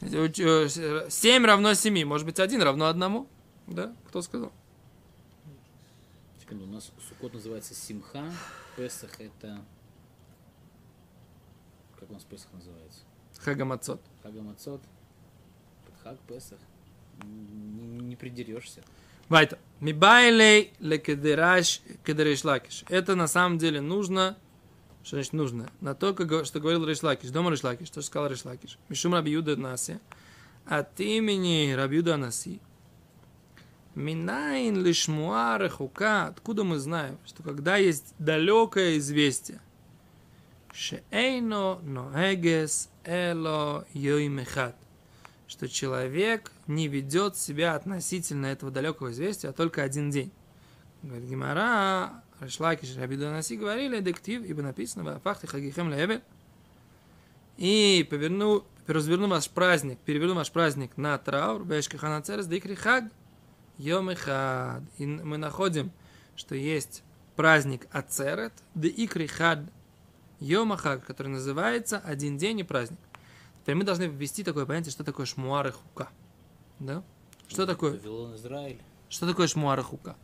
7 0.00 1.44
равно 1.44 1.74
7, 1.74 2.04
может 2.04 2.26
быть, 2.26 2.40
один 2.40 2.62
равно 2.62 2.86
одному, 2.86 3.28
да, 3.66 3.94
кто 4.08 4.22
сказал? 4.22 4.52
Секунду, 6.40 6.64
у 6.64 6.68
нас 6.68 6.90
Сукот 7.08 7.34
называется 7.34 7.74
Симха, 7.74 8.30
Песах 8.76 9.20
это... 9.20 9.60
Как 11.98 12.08
у 12.10 12.12
нас 12.14 12.22
Песах 12.24 12.52
называется? 12.52 13.00
Хагамацот. 13.38 14.00
Хагамацот, 14.22 14.80
Хаг, 16.02 16.18
Песах. 16.28 16.58
Не, 17.22 18.00
не 18.00 18.16
придерешься. 18.16 18.82
Вайта. 19.28 19.58
Мибайлей 19.80 20.72
лекедераш 20.78 21.80
кедереш 22.04 22.44
лакиш. 22.44 22.84
Это 22.88 23.14
на 23.14 23.26
самом 23.26 23.58
деле 23.58 23.80
нужно, 23.80 24.36
что 25.02 25.16
значит 25.16 25.32
нужно, 25.32 25.70
на 25.80 25.94
то, 25.94 26.12
что 26.44 26.60
говорил 26.60 26.86
Решлакиш, 26.86 27.30
дома 27.30 27.50
Решлакиш, 27.50 27.88
что 27.88 28.02
сказал 28.02 28.30
Решлакиш. 28.30 28.78
Мишум 28.88 29.14
Рабиуда 29.14 29.56
Наси. 29.56 29.98
От 30.64 30.98
имени 31.00 31.72
Рабиуда 31.72 32.16
Наси. 32.16 32.60
Минайн 33.94 34.84
лишмуа 34.84 35.58
рехука. 35.58 36.26
Откуда 36.26 36.64
мы 36.64 36.78
знаем, 36.78 37.18
что 37.26 37.42
когда 37.42 37.76
есть 37.76 38.14
далекое 38.18 38.98
известие, 38.98 39.60
шеэйно 40.76 41.80
ноэгес 41.82 42.90
эло 43.04 43.86
йоймехат, 43.94 44.76
что 45.48 45.68
человек 45.68 46.52
не 46.66 46.88
ведет 46.88 47.36
себя 47.36 47.74
относительно 47.74 48.46
этого 48.46 48.70
далекого 48.70 49.10
известия, 49.12 49.50
а 49.50 49.52
только 49.52 49.82
один 49.82 50.10
день. 50.10 50.30
Говорит 51.02 51.28
Гимара, 51.28 52.22
Рашлакиш, 52.40 52.96
Рабидонаси 52.96 53.56
говорили, 53.56 54.00
дектив, 54.00 54.44
ибо 54.44 54.62
написано, 54.62 55.18
в 55.18 55.20
фахте 55.20 55.46
хагихем 55.46 55.90
левель. 55.90 56.22
И 57.56 58.06
поверну, 58.10 58.64
разверну 58.86 59.28
ваш 59.28 59.48
праздник, 59.48 59.98
переверну 60.00 60.34
ваш 60.34 60.50
праздник 60.50 60.96
на 60.98 61.16
траур, 61.16 61.64
бешкахана 61.64 62.20
церес, 62.20 62.46
дикри 62.46 62.74
хаг, 62.74 63.04
йом 63.78 64.14
хад. 64.14 64.82
И 64.98 65.06
мы 65.06 65.38
находим, 65.38 65.90
что 66.34 66.54
есть 66.54 67.02
праздник 67.34 67.86
Ацерет, 67.92 68.52
де 68.74 68.88
икри 68.88 69.26
хад, 69.26 69.60
йом 70.40 70.76
хаг, 70.76 71.04
который 71.04 71.28
называется 71.28 71.98
один 71.98 72.38
день 72.38 72.60
и 72.60 72.62
праздник. 72.62 72.98
Теперь 73.62 73.74
мы 73.74 73.84
должны 73.84 74.04
ввести 74.04 74.44
такое 74.44 74.66
понятие, 74.66 74.92
что 74.92 75.04
такое 75.04 75.26
шмуар 75.26 75.68
и 75.68 75.70
хука. 75.70 76.08
Да? 76.78 77.02
Что 77.48 77.66
такое? 77.66 77.92
Вавилон, 77.92 78.36
Израиль. 78.36 78.80
Что 79.08 79.26
такое 79.26 79.46
шмуар 79.46 79.78
и 79.80 79.82
хука? 79.82 80.16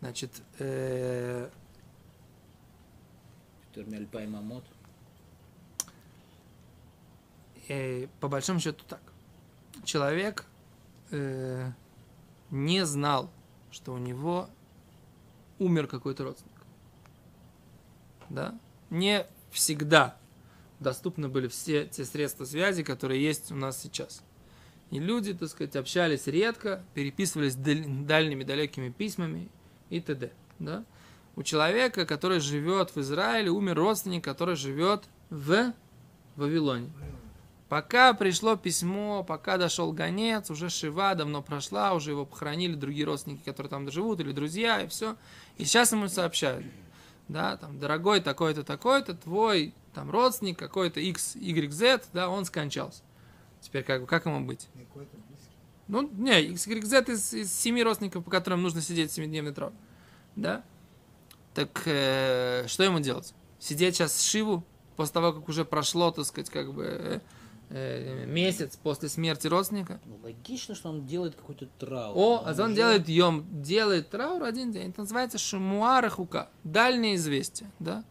Значит, 0.00 0.42
э, 0.58 1.48
э, 7.68 8.06
по 8.20 8.28
большому 8.28 8.60
счету 8.60 8.84
так. 8.86 9.00
Человек 9.84 10.44
э, 11.10 11.70
не 12.50 12.84
знал, 12.84 13.30
что 13.70 13.92
у 13.92 13.98
него 13.98 14.48
умер 15.58 15.86
какой-то 15.86 16.24
родственник. 16.24 16.52
Да? 18.34 18.58
Не 18.90 19.26
всегда 19.50 20.16
доступны 20.80 21.28
были 21.28 21.48
все 21.48 21.86
те 21.86 22.04
средства 22.04 22.44
связи, 22.44 22.82
которые 22.82 23.22
есть 23.22 23.52
у 23.52 23.54
нас 23.54 23.80
сейчас. 23.80 24.22
И 24.90 24.98
люди, 24.98 25.32
так 25.34 25.48
сказать, 25.48 25.76
общались 25.76 26.26
редко, 26.26 26.84
переписывались 26.94 27.54
даль- 27.54 27.86
дальними 27.86 28.44
далекими 28.44 28.90
письмами 28.90 29.48
и 29.88 30.00
т.д. 30.00 30.32
Да? 30.58 30.84
У 31.36 31.42
человека, 31.42 32.06
который 32.06 32.40
живет 32.40 32.94
в 32.94 33.00
Израиле, 33.00 33.50
умер 33.50 33.76
родственник, 33.76 34.22
который 34.22 34.56
живет 34.56 35.04
в 35.30 35.72
Вавилоне. 36.36 36.90
Пока 37.68 38.12
пришло 38.12 38.56
письмо, 38.56 39.24
пока 39.24 39.56
дошел 39.56 39.92
гонец, 39.92 40.50
уже 40.50 40.68
Шива 40.68 41.14
давно 41.14 41.42
прошла, 41.42 41.94
уже 41.94 42.10
его 42.10 42.24
похоронили 42.24 42.74
другие 42.74 43.06
родственники, 43.06 43.42
которые 43.44 43.70
там 43.70 43.90
живут, 43.90 44.20
или 44.20 44.32
друзья, 44.32 44.82
и 44.82 44.86
все. 44.86 45.16
И 45.56 45.64
сейчас 45.64 45.90
ему 45.90 46.08
сообщают, 46.08 46.64
да, 47.28 47.56
там, 47.56 47.78
дорогой 47.78 48.20
такой-то, 48.20 48.64
такой-то, 48.64 49.14
твой 49.14 49.74
там 49.94 50.10
родственник 50.10 50.58
какой-то 50.58 51.00
X, 51.00 51.36
Y, 51.36 51.70
Z, 51.72 52.04
да, 52.12 52.28
он 52.28 52.44
скончался. 52.44 53.02
Теперь 53.60 53.84
как, 53.84 54.02
бы, 54.02 54.06
как 54.06 54.26
ему 54.26 54.44
быть? 54.44 54.68
Ну, 55.88 56.08
не, 56.12 56.42
X, 56.42 56.66
Y, 56.66 56.84
Z 56.84 57.04
из, 57.12 57.32
из 57.32 57.52
семи 57.52 57.82
родственников, 57.82 58.24
по 58.24 58.30
которым 58.30 58.62
нужно 58.62 58.80
сидеть 58.80 59.12
семидневный 59.12 59.52
траур. 59.52 59.72
Да? 60.36 60.64
Так 61.54 61.82
э, 61.86 62.64
что 62.66 62.82
ему 62.82 63.00
делать? 63.00 63.32
Сидеть 63.58 63.94
сейчас 63.94 64.14
с 64.14 64.22
Шиву, 64.22 64.64
после 64.96 65.14
того, 65.14 65.32
как 65.32 65.48
уже 65.48 65.64
прошло, 65.64 66.10
так 66.10 66.24
сказать, 66.24 66.50
как 66.50 66.72
бы 66.72 66.84
э, 66.84 67.20
э, 67.74 68.24
месяц 68.26 68.76
после 68.76 69.08
смерти 69.08 69.46
родственника? 69.48 70.00
Ну, 70.06 70.18
логично, 70.22 70.74
что 70.74 70.90
он 70.90 71.06
делает 71.06 71.34
какой-то 71.34 71.66
траур. 71.78 72.16
О, 72.16 72.42
а 72.46 72.50
он 72.52 72.60
уже- 72.66 72.74
делает 72.74 73.08
йом, 73.08 73.44
делает 73.62 74.10
траур 74.10 74.42
один 74.44 74.72
день. 74.72 74.90
Это 74.90 75.00
называется 75.00 75.38
шамуара 75.38 76.08
хука. 76.08 76.48
Дальнее 76.62 77.16
известие, 77.16 77.70
да? 77.80 78.04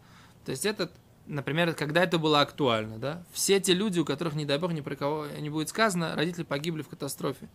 То 0.46 0.51
есть 0.51 0.65
это, 0.65 0.91
например, 1.27 1.74
когда 1.74 2.03
это 2.03 2.20
было 2.20 2.41
актуально, 2.41 2.98
да? 2.98 3.24
Все 3.32 3.60
те 3.60 3.74
люди, 3.74 4.00
у 4.00 4.05
которых, 4.05 4.36
не 4.36 4.46
дай 4.46 4.58
бог, 4.60 4.74
ни 4.74 4.82
про 4.82 4.96
кого 4.96 5.27
не 5.27 5.50
будет 5.50 5.70
сказано, 5.70 6.15
родители 6.15 6.43
погибли 6.43 6.82
в 6.82 6.89
катастрофе. 6.89 7.48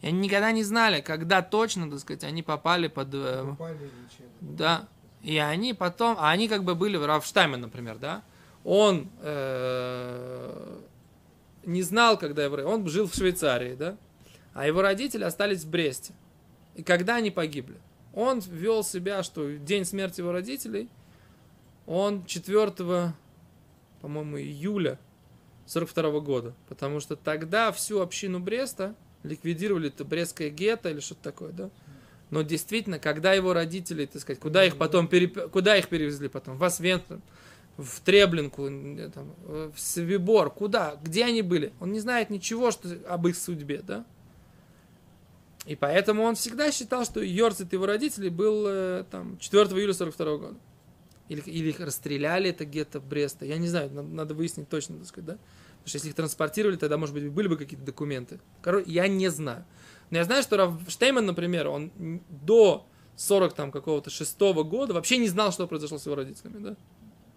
И 0.00 0.06
они 0.06 0.20
никогда 0.20 0.52
не 0.52 0.62
знали, 0.62 1.00
когда 1.00 1.42
точно, 1.42 1.90
так 1.90 1.98
сказать, 1.98 2.22
они 2.22 2.44
попали 2.44 2.86
под... 2.86 3.08
э, 3.12 3.44
Попали 3.48 3.90
да. 4.40 4.86
И 5.22 5.36
они 5.38 5.74
потом, 5.74 6.16
а 6.20 6.30
они 6.30 6.46
как 6.46 6.62
бы 6.62 6.76
были, 6.76 6.96
Рафштаймен, 6.96 7.60
например, 7.60 7.98
да, 7.98 8.22
он 8.62 9.08
э, 9.20 10.78
не 11.68 11.82
знал, 11.82 12.18
когда 12.18 12.44
его, 12.44 12.56
он 12.56 12.88
жил 12.88 13.06
в 13.06 13.14
Швейцарии, 13.14 13.74
да, 13.74 13.96
а 14.54 14.66
его 14.66 14.82
родители 14.82 15.22
остались 15.22 15.64
в 15.64 15.70
Бресте. 15.70 16.14
И 16.74 16.82
когда 16.82 17.16
они 17.16 17.30
погибли? 17.30 17.76
Он 18.14 18.40
вел 18.40 18.82
себя, 18.82 19.22
что 19.22 19.56
день 19.56 19.84
смерти 19.84 20.20
его 20.20 20.32
родителей, 20.32 20.88
он 21.86 22.24
4, 22.24 23.12
по-моему, 24.00 24.38
июля 24.38 24.98
42 25.66 26.20
года, 26.20 26.54
потому 26.68 27.00
что 27.00 27.16
тогда 27.16 27.70
всю 27.72 28.00
общину 28.00 28.40
Бреста 28.40 28.94
ликвидировали, 29.22 29.88
это 29.88 30.04
Брестское 30.04 30.50
гетто 30.50 30.88
или 30.90 31.00
что-то 31.00 31.22
такое, 31.22 31.52
да, 31.52 31.70
но 32.30 32.42
действительно, 32.42 32.98
когда 32.98 33.32
его 33.32 33.52
родители, 33.52 34.06
так 34.06 34.22
сказать, 34.22 34.40
куда 34.40 34.64
их 34.64 34.76
потом 34.76 35.06
переп- 35.06 35.48
куда 35.50 35.76
их 35.76 35.88
перевезли 35.88 36.28
потом? 36.28 36.56
В 36.56 36.64
Освенцим, 36.64 37.22
в 37.78 38.00
Треблинку, 38.00 38.66
э, 38.66 39.08
там, 39.08 39.34
э, 39.46 39.70
в 39.74 39.80
Свибор, 39.80 40.50
куда? 40.50 40.96
Где 41.02 41.24
они 41.24 41.42
были? 41.42 41.72
Он 41.80 41.92
не 41.92 42.00
знает 42.00 42.28
ничего 42.28 42.72
что, 42.72 42.88
об 43.08 43.26
их 43.28 43.36
судьбе, 43.36 43.82
да? 43.82 44.04
И 45.64 45.76
поэтому 45.76 46.24
он 46.24 46.34
всегда 46.34 46.72
считал, 46.72 47.04
что 47.04 47.20
Йорцит 47.20 47.72
его 47.72 47.86
родителей 47.86 48.30
был 48.30 48.64
э, 48.66 49.04
там 49.10 49.38
4 49.38 49.64
июля 49.66 49.94
42 49.94 50.36
года. 50.36 50.58
Или, 51.28 51.40
или 51.42 51.68
их 51.68 51.78
расстреляли 51.78 52.50
это 52.50 52.64
где-то 52.64 53.00
в 53.00 53.04
Бреста. 53.04 53.44
Я 53.44 53.58
не 53.58 53.68
знаю, 53.68 53.90
надо, 53.92 54.08
надо 54.08 54.34
выяснить 54.34 54.68
точно, 54.68 54.98
так 54.98 55.06
сказать, 55.06 55.26
да? 55.26 55.32
Потому 55.34 55.86
что 55.86 55.96
если 55.98 56.08
их 56.08 56.14
транспортировали, 56.14 56.76
тогда, 56.76 56.96
может 56.96 57.14
быть, 57.14 57.30
были 57.30 57.46
бы 57.46 57.56
какие-то 57.56 57.84
документы. 57.84 58.40
Короче, 58.60 58.90
я 58.90 59.06
не 59.06 59.28
знаю. 59.28 59.64
Но 60.10 60.18
я 60.18 60.24
знаю, 60.24 60.42
что 60.42 60.56
Рав 60.56 60.72
Штейман, 60.88 61.26
например, 61.26 61.68
он 61.68 61.92
до 62.28 62.88
40 63.16 63.54
там 63.54 63.70
какого-то 63.70 64.10
шестого 64.10 64.64
года 64.64 64.94
вообще 64.94 65.18
не 65.18 65.28
знал, 65.28 65.52
что 65.52 65.68
произошло 65.68 65.98
с 65.98 66.06
его 66.06 66.16
родителями, 66.16 66.58
да? 66.58 66.76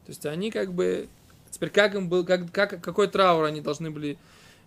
То 0.05 0.09
есть 0.09 0.25
они 0.25 0.51
как 0.51 0.73
бы... 0.73 1.07
Теперь 1.49 1.69
как 1.69 1.95
им 1.95 2.07
был, 2.07 2.25
как, 2.25 2.51
как, 2.51 2.81
какой 2.81 3.07
траур 3.07 3.43
они 3.43 3.59
должны 3.59 3.91
были 3.91 4.17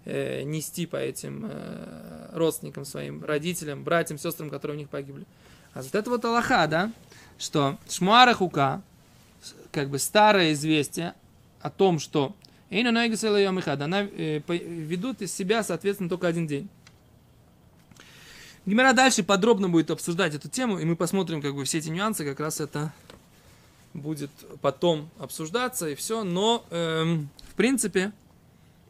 э, 0.04 0.42
нести 0.42 0.86
по 0.86 0.96
этим 0.96 1.46
э, 1.48 2.28
родственникам 2.32 2.84
своим, 2.84 3.24
родителям, 3.24 3.84
братьям, 3.84 4.18
сестрам, 4.18 4.50
которые 4.50 4.76
у 4.76 4.78
них 4.78 4.90
погибли. 4.90 5.24
А 5.72 5.82
вот 5.82 5.94
это 5.94 6.10
вот 6.10 6.24
Аллаха, 6.24 6.66
да, 6.66 6.92
что 7.38 7.78
Шмуара 7.88 8.34
Хука, 8.34 8.82
как 9.72 9.88
бы 9.88 9.98
старое 9.98 10.52
известие 10.52 11.14
о 11.62 11.70
том, 11.70 11.98
что 11.98 12.34
Эйна 12.70 12.92
Нойгас 12.92 13.24
Элайом 13.24 13.58
Ихад, 13.58 13.80
она 13.80 14.02
э, 14.02 14.40
ведут 14.46 15.22
из 15.22 15.32
себя, 15.32 15.62
соответственно, 15.62 16.08
только 16.08 16.28
один 16.28 16.46
день. 16.46 16.68
Гимера 18.66 18.92
дальше 18.92 19.22
подробно 19.22 19.68
будет 19.68 19.90
обсуждать 19.90 20.34
эту 20.34 20.48
тему, 20.48 20.78
и 20.78 20.84
мы 20.84 20.96
посмотрим 20.96 21.42
как 21.42 21.54
бы 21.54 21.64
все 21.64 21.78
эти 21.78 21.88
нюансы, 21.88 22.24
как 22.24 22.40
раз 22.40 22.60
это 22.60 22.92
будет 23.94 24.30
потом 24.60 25.08
обсуждаться 25.18 25.88
и 25.88 25.94
все, 25.94 26.24
но 26.24 26.64
эм, 26.70 27.30
в 27.50 27.54
принципе 27.54 28.12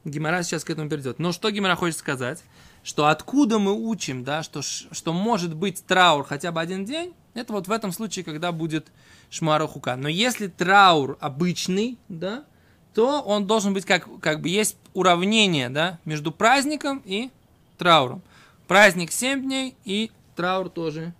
Гимара 0.04 0.42
сейчас 0.42 0.64
к 0.64 0.70
этому 0.70 0.88
перейдет. 0.90 1.18
Но 1.18 1.32
что 1.32 1.50
Гимара 1.50 1.76
хочет 1.76 1.98
сказать? 1.98 2.42
что 2.84 3.06
откуда 3.06 3.58
мы 3.58 3.72
учим, 3.72 4.22
да, 4.22 4.42
что, 4.42 4.60
что 4.62 5.12
может 5.12 5.56
быть 5.56 5.84
траур 5.84 6.24
хотя 6.24 6.52
бы 6.52 6.60
один 6.60 6.84
день, 6.84 7.14
это 7.32 7.52
вот 7.54 7.66
в 7.66 7.72
этом 7.72 7.90
случае, 7.90 8.24
когда 8.24 8.52
будет 8.52 8.86
шмара 9.30 9.66
хука. 9.66 9.96
Но 9.96 10.08
если 10.08 10.46
траур 10.46 11.16
обычный, 11.18 11.98
да, 12.08 12.44
то 12.92 13.22
он 13.22 13.46
должен 13.46 13.72
быть 13.72 13.86
как, 13.86 14.06
как 14.20 14.40
бы 14.40 14.50
есть 14.50 14.76
уравнение, 14.92 15.70
да, 15.70 15.98
между 16.04 16.30
праздником 16.30 17.02
и 17.06 17.30
трауром. 17.78 18.22
Праздник 18.68 19.10
7 19.10 19.42
дней 19.42 19.74
и 19.84 20.12
траур 20.36 20.68
тоже 20.68 21.14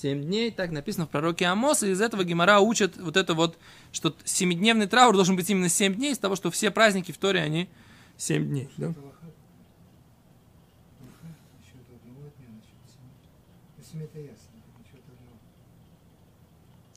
7 0.00 0.22
дней, 0.22 0.50
так 0.50 0.70
написано 0.70 1.06
в 1.06 1.10
пророке 1.10 1.46
Амос, 1.46 1.82
и 1.82 1.90
из 1.90 2.00
этого 2.00 2.24
Гемора 2.24 2.60
учат 2.60 2.96
вот 2.96 3.16
это 3.16 3.34
вот, 3.34 3.58
что 3.92 4.16
семидневный 4.24 4.86
траур 4.86 5.14
должен 5.14 5.36
быть 5.36 5.48
именно 5.50 5.68
7 5.68 5.94
дней, 5.94 6.12
из 6.12 6.18
того, 6.18 6.36
что 6.36 6.50
все 6.50 6.70
праздники 6.70 7.12
в 7.12 7.18
Торе, 7.18 7.40
они 7.40 7.68
7 8.16 8.46
дней. 8.46 8.68
Да? 8.76 8.94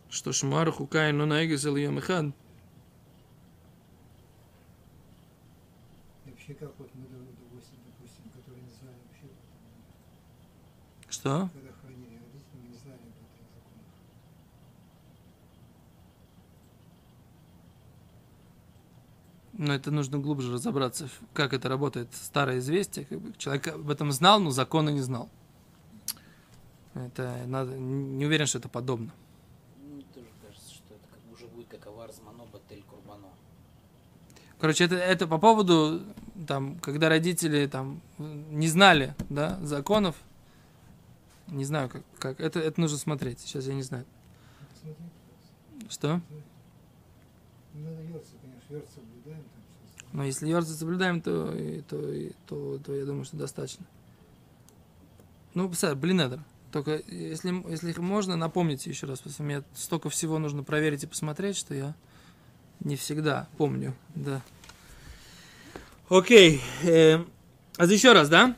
Что 0.09 0.31
шмар 0.31 0.71
хукай 0.71 1.11
но 1.11 1.25
наигасел 1.25 1.75
ямихад. 1.75 2.27
Вообще, 6.25 6.53
как 6.53 6.71
вот 6.77 6.89
мы, 6.93 7.05
допустим, 7.09 8.29
которые 8.35 8.63
не 8.63 8.69
знали 8.69 8.95
вообще, 9.07 9.27
Что? 11.09 11.49
когда 11.53 11.71
хранили 11.81 12.15
родители, 12.15 12.59
мы 12.61 12.69
не 12.69 12.77
знали 12.77 12.95
об 12.95 13.07
этом 13.09 13.25
законах. 13.33 13.87
Но 19.63 19.73
это 19.73 19.91
нужно 19.91 20.19
глубже 20.19 20.51
разобраться, 20.51 21.07
как 21.33 21.53
это 21.53 21.69
работает. 21.69 22.09
Старое 22.13 22.59
известие, 22.59 23.05
как 23.05 23.21
бы 23.21 23.33
человек 23.37 23.67
об 23.69 23.89
этом 23.89 24.11
знал, 24.11 24.41
но 24.41 24.51
закона 24.51 24.89
не 24.89 24.99
знал. 24.99 25.29
Это 26.93 27.43
надо, 27.47 27.71
не 27.77 28.25
уверен, 28.25 28.45
что 28.45 28.57
это 28.57 28.67
подобно. 28.67 29.13
Мне 29.81 30.03
тоже 30.13 30.27
кажется, 30.45 30.69
что 30.69 30.93
это 30.93 31.07
как 31.09 31.21
бы 31.21 31.33
уже 31.33 31.47
будет 31.47 31.69
как 31.69 31.87
авар 31.87 32.11
змано 32.11 32.43
батель 32.51 32.83
курбано. 32.83 33.29
Короче, 34.59 34.83
это, 34.83 34.95
это 34.95 35.27
по 35.27 35.37
поводу, 35.37 36.01
там, 36.45 36.77
когда 36.79 37.07
родители 37.07 37.65
там 37.65 38.01
не 38.17 38.67
знали, 38.67 39.15
да, 39.29 39.57
законов. 39.61 40.17
Не 41.47 41.63
знаю, 41.63 41.87
как, 41.87 42.03
как. 42.19 42.41
Это, 42.41 42.59
это 42.59 42.81
нужно 42.81 42.97
смотреть. 42.97 43.39
Сейчас 43.39 43.65
я 43.65 43.73
не 43.73 43.83
знаю. 43.83 44.05
Ну. 44.83 44.95
Что? 45.89 46.19
Остальное. 47.73 49.43
Но 50.13 50.23
если 50.23 50.47
Йорза 50.47 50.75
соблюдаем, 50.75 51.21
то, 51.21 51.51
и- 51.55 51.81
то, 51.81 52.13
и- 52.13 52.31
то, 52.47 52.77
то 52.79 52.93
я 52.95 53.05
думаю, 53.05 53.25
что 53.25 53.37
достаточно. 53.37 53.85
Ну, 55.53 55.67
представь, 55.67 55.97
блин, 55.97 56.21
это. 56.21 56.43
Только 56.71 57.01
если, 57.07 57.69
если 57.69 57.99
можно, 57.99 58.35
напомните 58.35 58.89
еще 58.89 59.05
раз, 59.05 59.19
потому 59.19 59.33
что 59.33 59.43
мне 59.43 59.63
столько 59.75 60.09
всего 60.09 60.39
нужно 60.39 60.63
проверить 60.63 61.03
и 61.03 61.07
посмотреть, 61.07 61.55
что 61.57 61.73
я 61.75 61.95
не 62.79 62.95
всегда 62.95 63.47
помню, 63.57 63.95
да. 64.15 64.41
Окей. 66.09 66.61
э, 66.83 67.23
а 67.77 67.85
еще 67.85 68.13
раз, 68.13 68.29
да? 68.29 68.55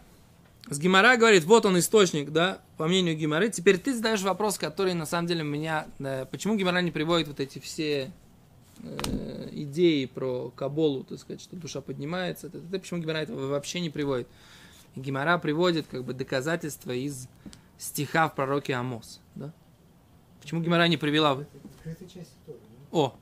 С 0.69 0.79
Гимара 0.79 1.15
говорит, 1.15 1.43
вот 1.43 1.65
он 1.65 1.77
источник, 1.77 2.31
да, 2.31 2.59
по 2.77 2.87
мнению 2.87 3.15
Гимары. 3.15 3.49
Теперь 3.49 3.77
ты 3.77 3.93
задаешь 3.95 4.21
вопрос, 4.23 4.57
который 4.57 4.93
на 4.93 5.05
самом 5.05 5.27
деле 5.27 5.43
меня... 5.43 5.87
э, 5.99 6.25
почему 6.31 6.55
Гимара 6.55 6.79
не 6.81 6.91
приводит 6.91 7.27
вот 7.27 7.39
эти 7.39 7.59
все 7.59 8.11
э, 8.83 9.49
идеи 9.51 10.05
про 10.05 10.51
Каболу, 10.51 11.03
так 11.03 11.19
сказать, 11.19 11.41
что 11.41 11.55
душа 11.55 11.81
поднимается. 11.81 12.47
Это, 12.47 12.57
это 12.59 12.79
почему 12.79 13.01
Гимара 13.01 13.19
этого 13.19 13.47
вообще 13.47 13.79
не 13.79 13.89
приводит. 13.89 14.27
Гимара 14.95 15.37
приводит 15.37 15.87
как 15.87 16.03
бы 16.03 16.13
доказательства 16.13 16.91
из 16.91 17.27
стиха 17.77 18.29
в 18.29 18.35
пророке 18.35 18.73
Амос. 18.73 19.19
Да? 19.35 19.51
Почему 20.41 20.61
Гимара 20.61 20.87
не 20.87 20.97
привела... 20.97 21.35
в- 21.35 21.41
Это 21.41 21.49
открытая 21.75 22.07
часть 22.07 22.33
Торы, 22.45 22.59
да? 22.59 22.97
О, 22.97 23.15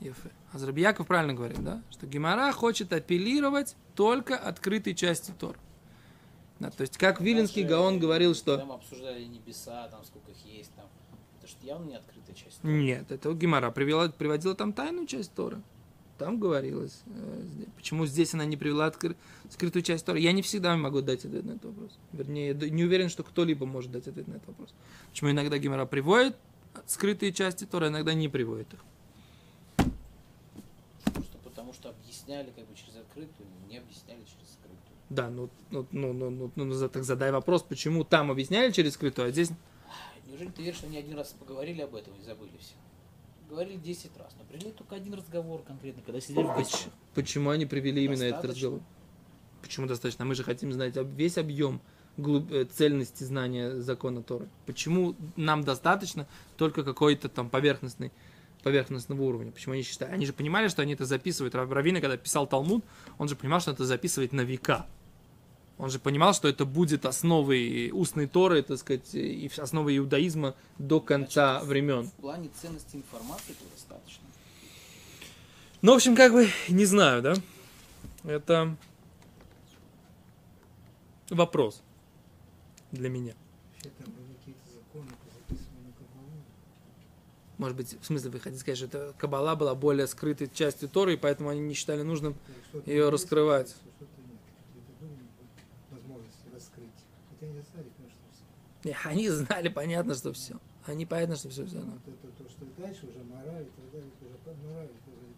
Ефе. 0.00 0.30
А 0.52 0.58
Зарабияков 0.58 1.06
правильно 1.06 1.34
говорит, 1.34 1.62
да? 1.62 1.82
Что 1.90 2.06
Гимара 2.06 2.52
хочет 2.52 2.92
апеллировать 2.92 3.76
только 3.94 4.36
открытой 4.36 4.94
части 4.94 5.32
Тор. 5.38 5.58
Да, 6.58 6.70
то 6.70 6.80
есть, 6.82 6.96
как 6.98 7.20
Виленский 7.20 7.62
Даже, 7.62 7.74
Гаон 7.76 7.98
говорил, 8.00 8.34
что... 8.34 8.64
Мы 8.64 8.74
обсуждали 8.74 9.24
небеса, 9.24 9.88
там 9.88 10.04
сколько 10.04 10.30
их 10.32 10.44
есть, 10.44 10.72
там. 10.74 10.86
Это 11.48 11.60
же 11.60 11.66
явно 11.66 11.88
не 11.90 11.96
открытая 11.96 12.34
часть. 12.36 12.62
Нет, 12.62 13.10
это 13.10 13.32
Гимара 13.32 13.70
привела, 13.70 14.08
приводила 14.08 14.54
там 14.54 14.72
тайную 14.72 15.06
часть 15.06 15.32
Торы. 15.32 15.60
Там 16.18 16.40
говорилось. 16.40 17.02
э, 17.06 17.44
Почему 17.76 18.04
здесь 18.06 18.34
она 18.34 18.44
не 18.44 18.56
привела 18.56 18.88
откры- 18.88 19.16
скрытую 19.50 19.82
часть 19.82 20.04
Торы? 20.04 20.18
Я 20.18 20.32
не 20.32 20.42
всегда 20.42 20.76
могу 20.76 21.00
дать 21.00 21.24
ответ 21.24 21.44
на 21.44 21.52
этот 21.52 21.66
вопрос. 21.66 21.96
Вернее, 22.12 22.54
не 22.54 22.84
уверен, 22.84 23.08
что 23.08 23.22
кто-либо 23.22 23.66
может 23.66 23.92
дать 23.92 24.08
ответ 24.08 24.26
на 24.26 24.34
этот 24.34 24.48
вопрос. 24.48 24.74
Почему 25.10 25.30
иногда 25.30 25.58
Гимара 25.58 25.86
приводит 25.86 26.36
скрытые 26.86 27.32
части 27.32 27.64
Торы, 27.64 27.86
а 27.86 27.88
иногда 27.90 28.14
не 28.14 28.28
приводит 28.28 28.72
их. 28.74 28.80
Просто 31.14 31.38
потому 31.44 31.72
что 31.72 31.90
объясняли 31.90 32.50
как 32.54 32.66
бы 32.66 32.74
через 32.74 32.96
открытую, 32.96 33.48
не 33.68 33.78
объясняли 33.78 34.18
через 34.24 34.52
скрытую. 34.52 34.78
Да, 35.10 35.30
ну, 35.30 35.48
ну, 35.70 35.86
ну, 35.92 36.12
ну, 36.12 36.30
ну, 36.30 36.50
ну, 36.54 36.72
за- 36.72 36.88
так 36.88 37.04
задай 37.04 37.30
вопрос, 37.32 37.62
почему 37.62 38.04
там 38.04 38.30
объясняли 38.30 38.70
через 38.72 38.94
скрытую, 38.94 39.28
а 39.28 39.30
здесь... 39.30 39.50
Неужели 40.38 40.52
ты 40.54 40.62
веришь, 40.62 40.76
что 40.76 40.86
они 40.86 40.96
один 40.98 41.16
раз 41.16 41.34
поговорили 41.38 41.82
об 41.82 41.94
этом 41.96 42.14
и 42.14 42.22
забыли 42.22 42.52
все? 42.60 42.74
Говорили 43.50 43.76
10 43.76 44.16
раз, 44.18 44.36
но 44.38 44.44
привели 44.44 44.70
только 44.70 44.94
один 44.94 45.14
разговор 45.14 45.62
конкретно, 45.62 46.00
когда 46.02 46.20
сидели 46.20 46.44
в 46.44 46.46
Поч- 46.54 46.56
гостиной. 46.70 46.92
Почему 47.14 47.50
они 47.50 47.66
привели 47.66 48.04
именно 48.04 48.22
этот 48.22 48.42
Достаточно. 48.42 48.54
разговор? 48.68 48.80
Почему 49.62 49.86
достаточно? 49.86 50.24
Мы 50.24 50.34
же 50.36 50.44
хотим 50.44 50.72
знать 50.72 50.94
весь 50.96 51.38
объем 51.38 51.80
глуб- 52.16 52.52
э, 52.52 52.64
цельности 52.66 53.24
знания 53.24 53.80
закона 53.80 54.22
Торы. 54.22 54.48
Почему 54.66 55.16
нам 55.34 55.64
достаточно 55.64 56.28
только 56.56 56.84
какой-то 56.84 57.28
там 57.28 57.50
поверхностный 57.50 58.12
поверхностного 58.62 59.22
уровня. 59.22 59.50
Почему 59.52 59.74
они 59.74 59.82
считают? 59.82 60.12
Они 60.14 60.26
же 60.26 60.32
понимали, 60.32 60.68
что 60.68 60.82
они 60.82 60.92
это 60.94 61.04
записывают. 61.04 61.54
Рав- 61.54 61.70
Равина, 61.70 62.00
когда 62.00 62.16
писал 62.16 62.46
Талмуд, 62.46 62.84
он 63.16 63.28
же 63.28 63.34
понимал, 63.36 63.60
что 63.60 63.70
это 63.70 63.84
записывает 63.84 64.32
на 64.32 64.40
века. 64.42 64.86
Он 65.78 65.90
же 65.90 65.98
понимал, 65.98 66.34
что 66.34 66.48
это 66.48 66.64
будет 66.64 67.06
основой 67.06 67.90
устной 67.92 68.26
Торы, 68.26 68.62
так 68.62 68.78
сказать, 68.78 69.14
и 69.14 69.50
основой 69.58 69.96
иудаизма 69.96 70.54
до 70.78 71.00
конца 71.00 71.52
Значит, 71.52 71.68
времен. 71.68 72.06
В 72.06 72.12
плане 72.12 72.50
ценности 72.60 72.96
информации 72.96 73.52
это 73.52 73.64
достаточно. 73.72 74.24
Ну, 75.80 75.92
в 75.92 75.96
общем, 75.96 76.16
как 76.16 76.32
бы, 76.32 76.48
не 76.68 76.84
знаю, 76.84 77.22
да? 77.22 77.34
Это 78.24 78.76
вопрос 81.30 81.82
для 82.90 83.08
меня. 83.08 83.34
Вообще 83.74 83.90
там 84.02 84.12
были 84.12 84.34
какие-то 84.38 84.60
законы, 84.74 85.10
записаны 85.34 85.78
на 85.86 85.92
Кабалу. 85.92 86.42
Может 87.58 87.76
быть, 87.76 87.96
в 88.00 88.04
смысле, 88.04 88.30
вы 88.30 88.40
хотите 88.40 88.60
сказать, 88.60 88.78
что 88.78 88.86
это 88.86 89.14
Кабала 89.18 89.54
была 89.54 89.74
более 89.74 90.06
скрытой 90.06 90.50
частью 90.52 90.88
Торы, 90.88 91.14
и 91.14 91.16
поэтому 91.16 91.50
они 91.50 91.60
не 91.60 91.74
считали 91.74 92.02
нужным 92.02 92.34
есть, 92.86 93.10
раскрывать. 93.10 93.68
Что-то 93.68 94.04
нет. 94.26 94.38
Какие-то 94.66 94.92
были 95.00 95.18
возможности 95.90 96.46
раскрыть. 96.52 96.88
Хотя 97.30 97.46
не 97.52 97.60
знали, 97.60 97.86
конечно, 97.96 98.18
все. 98.32 98.44
Не, 98.77 98.77
Они 99.04 99.28
знали, 99.28 99.68
понятно, 99.68 100.14
что 100.14 100.32
все. 100.32 100.58
Они 100.86 101.04
понятно, 101.04 101.36
что 101.36 101.50
все 101.50 101.64
взяли. 101.64 101.84
Вот 101.84 102.00
это 102.06 102.42
то, 102.42 102.50
что 102.50 102.64
дальше 102.78 103.06
уже 103.06 103.22
мораль 103.24 103.66
это 103.66 104.54
уже 104.54 104.68
мораль, 104.68 104.88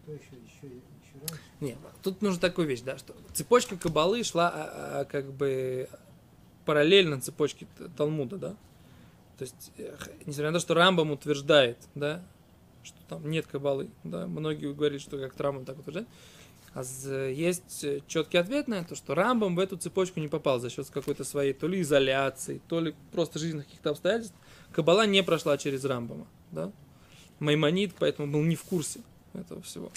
то 0.05 0.11
еще, 0.11 0.21
еще, 0.43 0.73
еще 0.73 1.27
раньше. 1.27 1.43
Не, 1.59 1.77
тут 2.01 2.21
нужна 2.21 2.39
такая 2.39 2.65
вещь, 2.65 2.81
да, 2.81 2.97
что 2.97 3.15
цепочка 3.33 3.77
Кабалы 3.77 4.23
шла 4.23 4.49
а, 4.49 5.01
а, 5.01 5.05
как 5.05 5.31
бы 5.31 5.89
параллельно 6.65 7.19
цепочке 7.19 7.67
Талмуда, 7.97 8.37
да. 8.37 8.55
То 9.37 9.43
есть, 9.43 9.71
несмотря 10.25 10.51
на 10.51 10.59
то, 10.59 10.61
что 10.61 10.73
Рамбам 10.73 11.11
утверждает, 11.11 11.77
да, 11.95 12.23
что 12.83 12.97
там 13.09 13.29
нет 13.29 13.47
Кабалы, 13.47 13.89
да, 14.03 14.27
многие 14.27 14.73
говорят, 14.73 15.01
что 15.01 15.17
как 15.17 15.39
Рамбам 15.39 15.65
так 15.65 15.79
утверждает, 15.79 16.07
а 16.73 16.83
есть 17.29 17.83
э, 17.83 18.01
четкий 18.07 18.37
ответ 18.37 18.67
на 18.67 18.75
это, 18.75 18.95
что 18.95 19.13
Рамбам 19.13 19.55
в 19.55 19.59
эту 19.59 19.77
цепочку 19.77 20.19
не 20.19 20.27
попал 20.27 20.59
за 20.59 20.69
счет 20.69 20.89
какой-то 20.89 21.23
своей 21.23 21.53
то 21.53 21.67
ли 21.67 21.81
изоляции, 21.81 22.61
то 22.67 22.79
ли 22.79 22.95
просто 23.11 23.39
жизненных 23.39 23.65
каких-то 23.65 23.91
обстоятельств. 23.91 24.35
Кабала 24.71 25.05
не 25.05 25.21
прошла 25.23 25.57
через 25.57 25.83
Рамбама, 25.83 26.27
да. 26.51 26.71
Маймонид 27.39 27.93
поэтому 27.99 28.31
был 28.31 28.41
не 28.43 28.55
в 28.55 28.63
курсе 28.63 29.01
этого 29.33 29.61
всего 29.61 29.91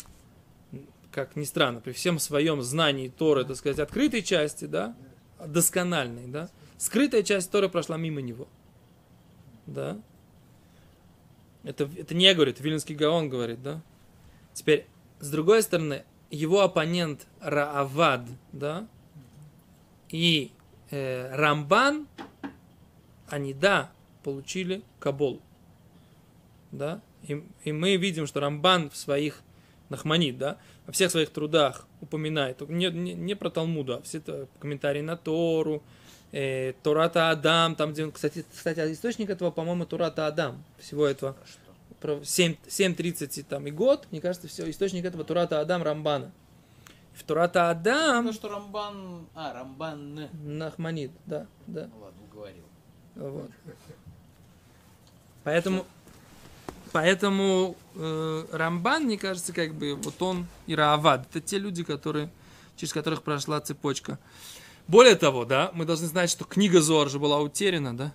как 1.15 1.37
ни 1.37 1.45
странно, 1.45 1.81
при 1.81 1.93
всем 1.93 2.19
своем 2.19 2.61
знании 2.63 3.09
Торы, 3.09 3.45
так 3.45 3.57
сказать, 3.57 3.79
открытой 3.79 4.21
части, 4.21 4.65
да, 4.65 4.97
доскональной, 5.47 6.27
да, 6.27 6.51
скрытая 6.77 7.23
часть 7.23 7.53
Торы 7.53 7.69
прошла 7.69 7.97
мимо 7.97 8.21
него. 8.21 8.49
Да. 9.67 10.01
Это, 11.63 11.89
это 11.97 12.15
не 12.15 12.27
это 12.27 12.63
Вильнинский 12.63 12.97
Гаон 12.97 13.29
говорит, 13.29 13.63
да. 13.63 13.81
Теперь, 14.55 14.87
с 15.21 15.31
другой 15.31 15.63
стороны, 15.63 16.05
его 16.35 16.61
оппонент 16.61 17.27
Раавад, 17.41 18.23
да, 18.53 18.87
и 20.09 20.53
э, 20.91 21.35
Рамбан, 21.35 22.07
они, 23.29 23.55
да, 23.55 23.91
получили 24.23 24.83
Кабол. 24.99 25.41
Да, 26.73 27.01
и, 27.23 27.43
и 27.63 27.73
мы 27.73 27.97
видим, 27.97 28.27
что 28.27 28.41
Рамбан 28.41 28.91
в 28.91 28.97
своих 28.97 29.43
Нахманит, 29.91 30.39
да, 30.39 30.59
во 30.87 30.93
всех 30.93 31.11
своих 31.11 31.31
трудах 31.31 31.87
упоминает, 32.01 32.61
не, 32.69 32.91
не, 32.91 33.15
не 33.15 33.35
про 33.35 33.51
Талмуду, 33.51 33.95
а 33.95 34.03
все 34.03 34.19
это 34.19 34.49
комментарии 34.59 35.03
на 35.03 35.17
Тору, 35.17 35.83
э, 36.33 36.73
Турата 36.83 37.31
Адам, 37.31 37.77
там, 37.77 37.93
где 37.93 38.05
он, 38.05 38.13
кстати, 38.13 38.45
кстати, 38.51 38.93
источник 38.93 39.31
этого, 39.31 39.51
по-моему, 39.51 39.87
Турата 39.87 40.27
Адам, 40.27 40.65
всего 40.79 41.07
этого, 41.07 41.37
Что? 41.47 41.64
Про 42.05 42.23
7, 42.23 42.57
7.30 42.67 43.41
и 43.41 43.43
там 43.43 43.67
и 43.67 43.71
год, 43.71 44.07
мне 44.11 44.21
кажется, 44.21 44.47
все, 44.47 44.69
источник 44.69 45.07
этого 45.07 45.25
Турата 45.25 45.61
Адам 45.61 45.83
Рамбана. 45.83 46.33
В 47.15 47.23
Турата 47.23 47.71
Адам 47.71 48.27
То, 48.27 48.33
что 48.35 48.49
Рамбан... 48.51 49.27
А, 49.35 49.55
Рамбан... 49.55 50.29
Нахманит, 50.43 51.13
да, 51.25 51.47
да, 51.67 51.89
Ну 51.91 52.01
ладно, 52.01 52.23
уговорил. 52.31 52.65
вот. 53.15 53.51
Поэтому, 55.45 55.87
поэтому 56.93 57.75
э, 57.95 58.45
Рамбан, 58.53 59.05
мне 59.05 59.17
кажется, 59.17 59.55
как 59.55 59.75
бы 59.75 59.95
вот 59.95 60.21
он 60.21 60.47
и 60.67 60.75
Раавад, 60.75 61.27
это 61.31 61.41
те 61.41 61.57
люди, 61.57 61.85
которые, 61.85 62.29
через 62.77 62.93
которых 62.93 63.23
прошла 63.23 63.63
цепочка. 63.63 64.19
Более 64.89 65.17
того, 65.17 65.47
да, 65.47 65.71
мы 65.73 65.87
должны 65.87 66.07
знать, 66.07 66.29
что 66.29 66.45
книга 66.45 66.83
Зор 66.83 67.09
же 67.09 67.19
была 67.19 67.41
утеряна, 67.41 67.97
да, 67.97 68.13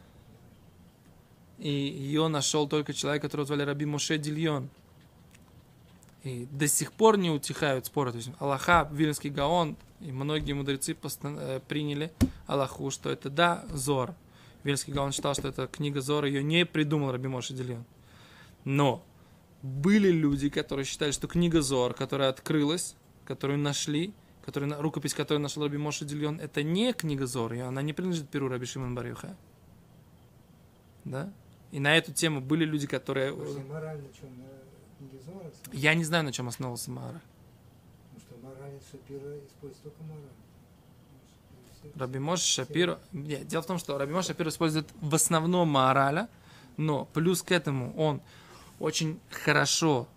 и 1.59 1.69
ее 1.69 2.27
нашел 2.27 2.67
только 2.67 2.93
человек, 2.93 3.21
которого 3.21 3.45
звали 3.45 3.63
Раби 3.63 3.85
Моше 3.85 4.17
Дильон. 4.17 4.69
И 6.23 6.47
до 6.51 6.67
сих 6.67 6.91
пор 6.91 7.17
не 7.17 7.29
утихают 7.29 7.85
споры. 7.85 8.11
То 8.11 8.17
есть 8.17 8.29
Аллаха, 8.39 8.89
Вильнский 8.91 9.29
Гаон 9.29 9.77
и 10.01 10.11
многие 10.11 10.53
мудрецы 10.53 10.93
постан- 10.93 11.37
э, 11.39 11.59
приняли 11.67 12.11
Аллаху, 12.47 12.91
что 12.91 13.09
это 13.09 13.29
да, 13.29 13.65
Зор. 13.73 14.13
Вильнский 14.63 14.93
Гаон 14.93 15.11
считал, 15.11 15.33
что 15.33 15.47
это 15.47 15.67
книга 15.67 16.01
Зора, 16.01 16.27
ее 16.27 16.43
не 16.43 16.65
придумал 16.65 17.11
Раби 17.11 17.27
Моше 17.29 17.53
Дильон. 17.53 17.85
Но 18.65 19.03
были 19.61 20.09
люди, 20.11 20.49
которые 20.49 20.85
считали, 20.85 21.11
что 21.11 21.27
книга 21.27 21.61
Зор, 21.61 21.93
которая 21.93 22.29
открылась, 22.29 22.95
которую 23.25 23.59
нашли, 23.59 24.13
которую, 24.45 24.69
на- 24.69 24.81
рукопись, 24.81 25.13
которую 25.13 25.41
нашел 25.41 25.63
Раби 25.63 25.77
Моше 25.77 26.03
Дильон, 26.05 26.39
это 26.39 26.63
не 26.63 26.91
книга 26.93 27.25
Зор, 27.25 27.53
и 27.53 27.59
она 27.59 27.81
не 27.81 27.93
принадлежит 27.93 28.29
Перу 28.29 28.47
Раби 28.49 28.65
Шимон 28.65 28.95
Барюха. 28.95 29.37
Да? 31.05 31.31
И 31.71 31.79
на 31.79 31.95
эту 31.97 32.11
тему 32.13 32.41
были 32.41 32.65
люди, 32.65 32.87
которые... 32.87 33.31
Вообще 33.31 33.63
мораль 33.63 34.01
на 34.01 34.13
чем? 34.13 34.29
На? 34.37 34.49
Я 35.71 35.93
не 35.93 36.03
знаю, 36.03 36.23
на 36.23 36.31
чем 36.31 36.47
основывался 36.47 36.91
Маара. 36.91 37.21
Потому 38.13 38.19
что 38.19 38.47
мораль 38.47 38.79
Шапира 38.91 39.37
использует 39.45 39.83
только 39.83 40.03
мораль. 40.03 40.23
Раби 41.95 42.19
Мош 42.19 42.41
Шапиро... 42.41 42.99
Нет, 43.13 43.47
дело 43.47 43.61
в 43.61 43.65
том, 43.65 43.77
что 43.77 43.97
Раби 43.97 44.13
Мош 44.13 44.25
Шапиро 44.25 44.49
использует 44.49 44.89
в 44.99 45.15
основном 45.15 45.69
Маораля, 45.69 46.27
но 46.77 47.05
плюс 47.05 47.41
к 47.41 47.51
этому 47.51 47.95
он 47.95 48.21
очень 48.79 49.19
хорошо 49.29 50.07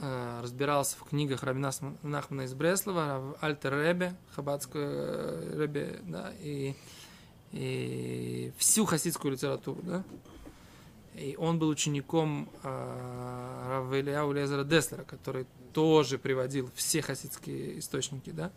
э, 0.00 0.40
разбирался 0.42 0.96
в 0.96 1.04
книгах 1.04 1.42
Раби 1.42 1.60
Нас- 1.60 1.80
Нахмана 2.02 2.42
из 2.42 2.54
Бреслова, 2.54 3.36
Альтер 3.40 3.74
Ребе, 3.74 4.14
Хабадскую 4.34 4.84
э, 4.84 5.62
Ребе, 5.62 6.00
да, 6.02 6.32
и, 6.40 6.74
и 7.52 8.52
всю 8.56 8.84
хасидскую 8.84 9.32
литературу, 9.32 9.80
да. 9.82 10.02
И 11.14 11.36
он 11.38 11.58
был 11.58 11.68
учеником 11.68 12.48
э, 12.62 13.66
Рава 13.68 14.00
Ильяу 14.00 14.32
Лезера 14.32 14.64
Деслера, 14.64 15.04
который 15.04 15.46
тоже 15.72 16.18
приводил 16.18 16.70
все 16.74 17.02
хасидские 17.02 17.78
источники, 17.78 18.30
да. 18.30 18.50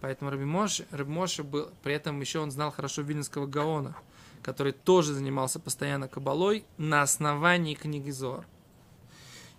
Поэтому 0.00 0.30
Раби 0.30 0.44
Моше, 0.44 0.86
Раби 0.90 1.10
Моше 1.10 1.42
был, 1.42 1.68
при 1.82 1.94
этом 1.94 2.20
еще 2.20 2.38
он 2.38 2.50
знал 2.50 2.70
хорошо 2.70 3.02
Вильнского 3.02 3.46
Гаона, 3.46 3.94
который 4.42 4.72
тоже 4.72 5.12
занимался 5.12 5.60
постоянно 5.60 6.08
кабалой 6.08 6.64
на 6.78 7.02
основании 7.02 7.74
книги 7.74 8.10
Зор. 8.10 8.46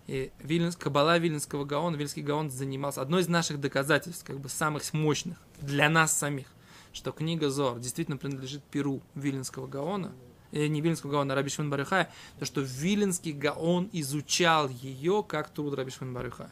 И 0.08 0.32
Вильнс, 0.40 0.76
кабала 0.76 1.20
Вильнского 1.20 1.64
Гаона, 1.64 1.96
Вильнский 1.96 2.24
Гаон 2.24 2.50
занимался, 2.50 3.04
одно 3.04 3.20
из 3.20 3.28
наших 3.28 3.60
доказательств, 3.60 4.26
как 4.26 4.40
бы 4.40 4.50
самых 4.50 4.82
мощных 4.94 5.38
для 5.62 5.90
нас 5.90 6.18
самих, 6.18 6.48
что 6.92 7.12
книга 7.12 7.52
Зор 7.52 7.80
действительно 7.80 8.18
принадлежит 8.18 8.64
Перу 8.64 9.02
Вильнского 9.14 9.68
Гаона, 9.68 10.12
не 10.52 10.82
Вильнского 10.82 11.12
Гаона, 11.12 11.36
Раби 11.36 11.50
Швен 11.50 11.70
Барюхая, 11.70 12.12
то, 12.40 12.46
что 12.46 12.62
Виленский 12.62 13.32
Гаон 13.32 13.90
изучал 13.94 14.70
ее 14.70 15.24
как 15.28 15.50
труд 15.50 15.74
Раби 15.76 15.92
Швен 15.92 16.14
Барюхая. 16.14 16.52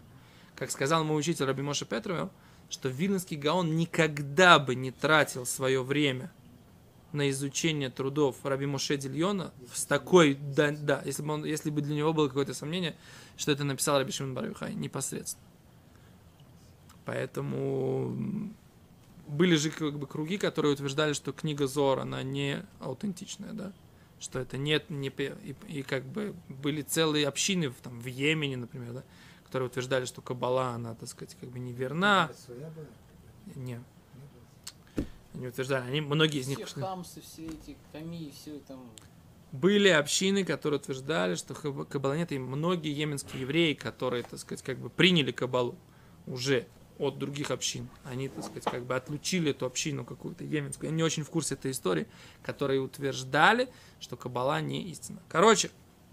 Как 0.55 0.71
сказал 0.71 1.03
мой 1.03 1.19
учитель 1.19 1.45
Раби 1.45 1.61
Моша 1.61 1.85
Петров, 1.85 2.29
что 2.69 2.89
Виленский 2.89 3.37
Гаон 3.37 3.75
никогда 3.75 4.59
бы 4.59 4.75
не 4.75 4.91
тратил 4.91 5.45
свое 5.45 5.83
время 5.83 6.31
на 7.11 7.29
изучение 7.29 7.89
трудов 7.89 8.37
Раби 8.43 8.65
Моше 8.65 8.97
Дильона 8.97 9.51
с 9.73 9.85
такой, 9.85 10.35
да, 10.35 10.71
да 10.71 11.01
если, 11.05 11.23
бы 11.23 11.33
он, 11.33 11.45
если 11.45 11.69
бы 11.69 11.81
для 11.81 11.95
него 11.95 12.13
было 12.13 12.27
какое-то 12.27 12.53
сомнение, 12.53 12.95
что 13.37 13.51
это 13.51 13.63
написал 13.63 13.97
Раби 13.97 14.11
Шимон 14.11 14.33
Барюхай 14.33 14.75
непосредственно. 14.75 15.47
Поэтому 17.05 18.53
были 19.27 19.55
же 19.55 19.71
как 19.71 19.97
бы 19.97 20.05
круги, 20.05 20.37
которые 20.37 20.73
утверждали, 20.73 21.13
что 21.13 21.31
книга 21.31 21.65
Зор, 21.67 21.99
она 21.99 22.21
не 22.21 22.65
аутентичная, 22.79 23.53
да, 23.53 23.71
что 24.19 24.39
это 24.39 24.57
нет, 24.57 24.89
не, 24.89 25.07
и, 25.09 25.55
и 25.67 25.83
как 25.83 26.03
бы 26.05 26.35
были 26.47 26.81
целые 26.81 27.27
общины 27.27 27.69
в, 27.69 27.75
там, 27.75 27.99
в 27.99 28.05
Йемене, 28.05 28.57
например, 28.57 28.93
да, 28.93 29.03
которые 29.45 29.69
утверждали, 29.69 30.05
что 30.05 30.21
Кабала, 30.21 30.69
она, 30.69 30.95
так 30.95 31.09
сказать, 31.09 31.35
как 31.39 31.49
бы 31.49 31.59
неверна. 31.59 32.29
Не, 33.55 33.81
они 35.33 35.47
утверждали, 35.47 35.87
они, 35.87 36.01
многие 36.01 36.39
из 36.39 36.47
них 36.47 36.57
Все 36.57 36.65
пошли- 36.65 36.81
хамсы, 36.81 37.21
все 37.21 37.45
эти 37.45 37.77
камии, 37.91 38.31
все 38.31 38.59
там... 38.67 38.89
были 39.51 39.87
общины, 39.87 40.43
которые 40.43 40.79
утверждали, 40.79 41.35
что 41.35 41.53
каббала 41.53 42.17
нет, 42.17 42.31
и 42.31 42.39
многие 42.39 42.91
йеменские 42.91 43.41
евреи, 43.41 43.73
которые, 43.73 44.23
так 44.23 44.39
сказать, 44.39 44.63
как 44.63 44.77
бы 44.77 44.89
приняли 44.89 45.31
кабалу 45.31 45.75
уже 46.27 46.67
от 46.99 47.17
других 47.17 47.49
общин, 47.49 47.87
они, 48.03 48.27
так 48.27 48.43
сказать, 48.43 48.65
как 48.65 48.85
бы 48.85 48.95
отлучили 48.95 49.51
эту 49.51 49.65
общину 49.65 50.05
какую-то 50.05 50.43
йеменскую. 50.43 50.89
Я 50.89 50.95
не 50.95 51.01
очень 51.01 51.23
в 51.23 51.29
курсе 51.29 51.55
этой 51.55 51.71
истории, 51.71 52.07
которые 52.43 52.81
утверждали, 52.81 53.69
что 53.99 54.17
кабала 54.17 54.59
не 54.61 54.83
истина. 54.89 55.21
Короче, 55.29 55.71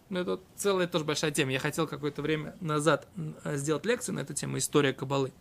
ну 0.09 0.21
это 0.21 0.41
целая 0.55 0.87
тоже 0.87 1.05
большая 1.05 1.33
тема. 1.33 1.51
Я 1.51 1.59
хотел 1.59 1.89
какое-то 1.89 2.23
время 2.23 2.57
назад 2.61 3.09
э, 3.45 3.57
сделать 3.57 3.85
лекцию 3.85 4.15
на 4.15 4.21
эту 4.21 4.33
тему 4.33 4.59
«История 4.59 4.93
кабалы». 4.93 5.33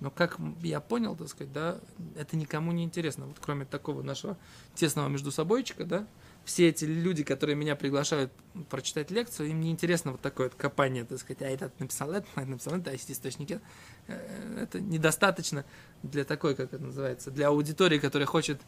Но 0.00 0.10
как 0.10 0.38
я 0.62 0.80
понял, 0.80 1.14
так 1.14 1.28
сказать, 1.28 1.52
да, 1.52 1.78
это 2.16 2.34
никому 2.36 2.72
не 2.72 2.82
интересно. 2.84 3.26
Вот 3.26 3.36
кроме 3.38 3.66
такого 3.66 4.02
нашего 4.02 4.38
тесного 4.74 5.08
между 5.08 5.30
собойчика, 5.30 5.84
да, 5.84 6.06
все 6.50 6.68
эти 6.68 6.84
люди, 6.84 7.22
которые 7.22 7.54
меня 7.54 7.76
приглашают 7.76 8.32
прочитать 8.68 9.12
лекцию, 9.12 9.50
им 9.50 9.60
не 9.60 9.70
интересно 9.70 10.10
вот 10.10 10.20
такое 10.20 10.48
вот 10.48 10.56
копание, 10.56 11.04
так 11.04 11.20
сказать, 11.20 11.42
а 11.42 11.46
этот 11.46 11.78
написал 11.78 12.10
это, 12.10 12.26
а 12.34 12.40
этот 12.40 12.50
написал 12.50 12.74
это, 12.74 12.90
а 12.90 12.92
есть 12.92 13.08
источники. 13.08 13.60
Э, 14.08 14.62
Это 14.62 14.80
недостаточно 14.80 15.64
для 16.02 16.24
такой, 16.24 16.56
как 16.56 16.74
это 16.74 16.82
называется, 16.82 17.30
для 17.30 17.48
аудитории, 17.48 18.00
которая 18.00 18.26
хочет, 18.26 18.60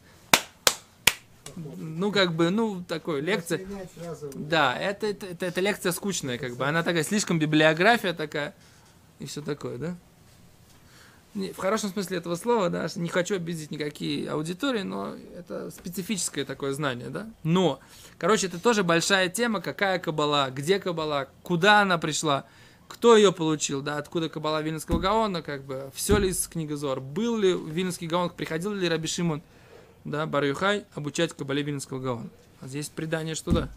ну, 1.57 2.13
как 2.13 2.33
бы, 2.33 2.51
ну, 2.51 2.85
такой 2.87 3.19
лекция. 3.19 3.59
Да, 4.33 4.79
это, 4.79 5.07
это, 5.07 5.25
это, 5.25 5.45
это 5.45 5.59
лекция 5.59 5.91
скучная, 5.91 6.37
как 6.37 6.55
бы. 6.55 6.65
Она 6.65 6.83
такая, 6.83 7.03
слишком 7.03 7.37
библиография 7.37 8.13
такая, 8.13 8.55
и 9.19 9.25
все 9.25 9.41
такое, 9.41 9.77
да? 9.77 9.97
В 11.33 11.57
хорошем 11.57 11.89
смысле 11.89 12.17
этого 12.17 12.35
слова, 12.35 12.69
да, 12.69 12.87
не 12.95 13.09
хочу 13.09 13.35
обидеть 13.35 13.71
никакие 13.71 14.29
аудитории, 14.29 14.83
но 14.83 15.15
это 15.35 15.71
специфическое 15.71 16.45
такое 16.45 16.73
знание, 16.73 17.09
да. 17.09 17.27
Но, 17.41 17.79
короче, 18.19 18.45
это 18.45 18.61
тоже 18.61 18.83
большая 18.83 19.29
тема, 19.29 19.59
какая 19.59 19.97
кабала, 19.97 20.51
где 20.51 20.77
кабала, 20.77 21.29
куда 21.41 21.81
она 21.81 21.97
пришла, 21.97 22.45
кто 22.87 23.17
ее 23.17 23.33
получил, 23.33 23.81
да, 23.81 23.97
откуда 23.97 24.29
кабала 24.29 24.61
Вильнского 24.61 24.99
Гаона, 24.99 25.41
как 25.41 25.63
бы, 25.63 25.91
все 25.95 26.17
ли 26.17 26.29
из 26.29 26.47
книги 26.47 26.73
Зор, 26.73 27.01
был 27.01 27.35
ли 27.37 27.53
Вильнский 27.53 28.05
Гаон, 28.05 28.29
приходил 28.29 28.71
ли 28.71 28.87
Раби 28.87 29.07
Шимон, 29.07 29.41
да, 30.03 30.27
Бар 30.27 30.45
обучать 30.93 31.33
кабале 31.33 31.63
Вильнского 31.63 31.99
Гаона. 31.99 32.29
А 32.61 32.67
здесь 32.67 32.89
предание, 32.89 33.33
что 33.33 33.51
да, 33.51 33.69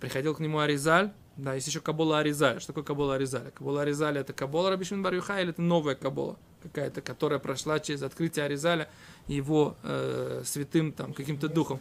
приходил 0.00 0.34
к 0.34 0.40
нему 0.40 0.58
Аризаль, 0.58 1.12
да, 1.38 1.54
есть 1.54 1.68
еще 1.68 1.80
Кабола 1.80 2.18
Аризаль. 2.18 2.60
Что 2.60 2.72
такое 2.72 2.82
Кабола 2.82 3.14
Аризаль? 3.14 3.52
Кабола 3.52 3.82
Аризаль 3.82 4.18
это 4.18 4.32
Кабола 4.32 4.70
Рабишин 4.70 5.04
Барюха 5.04 5.40
или 5.40 5.50
это 5.50 5.62
новая 5.62 5.94
Кабола 5.94 6.36
какая-то, 6.64 7.00
которая 7.00 7.38
прошла 7.38 7.78
через 7.78 8.02
открытие 8.02 8.44
Аризаля 8.44 8.90
его 9.28 9.76
э, 9.84 10.42
святым 10.44 10.90
там 10.92 11.14
каким-то 11.14 11.48
духом. 11.48 11.78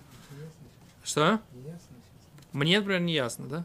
Что? 1.04 1.42
Мне, 2.54 2.78
например, 2.78 3.02
не 3.02 3.14
ясно, 3.14 3.48
да? 3.48 3.58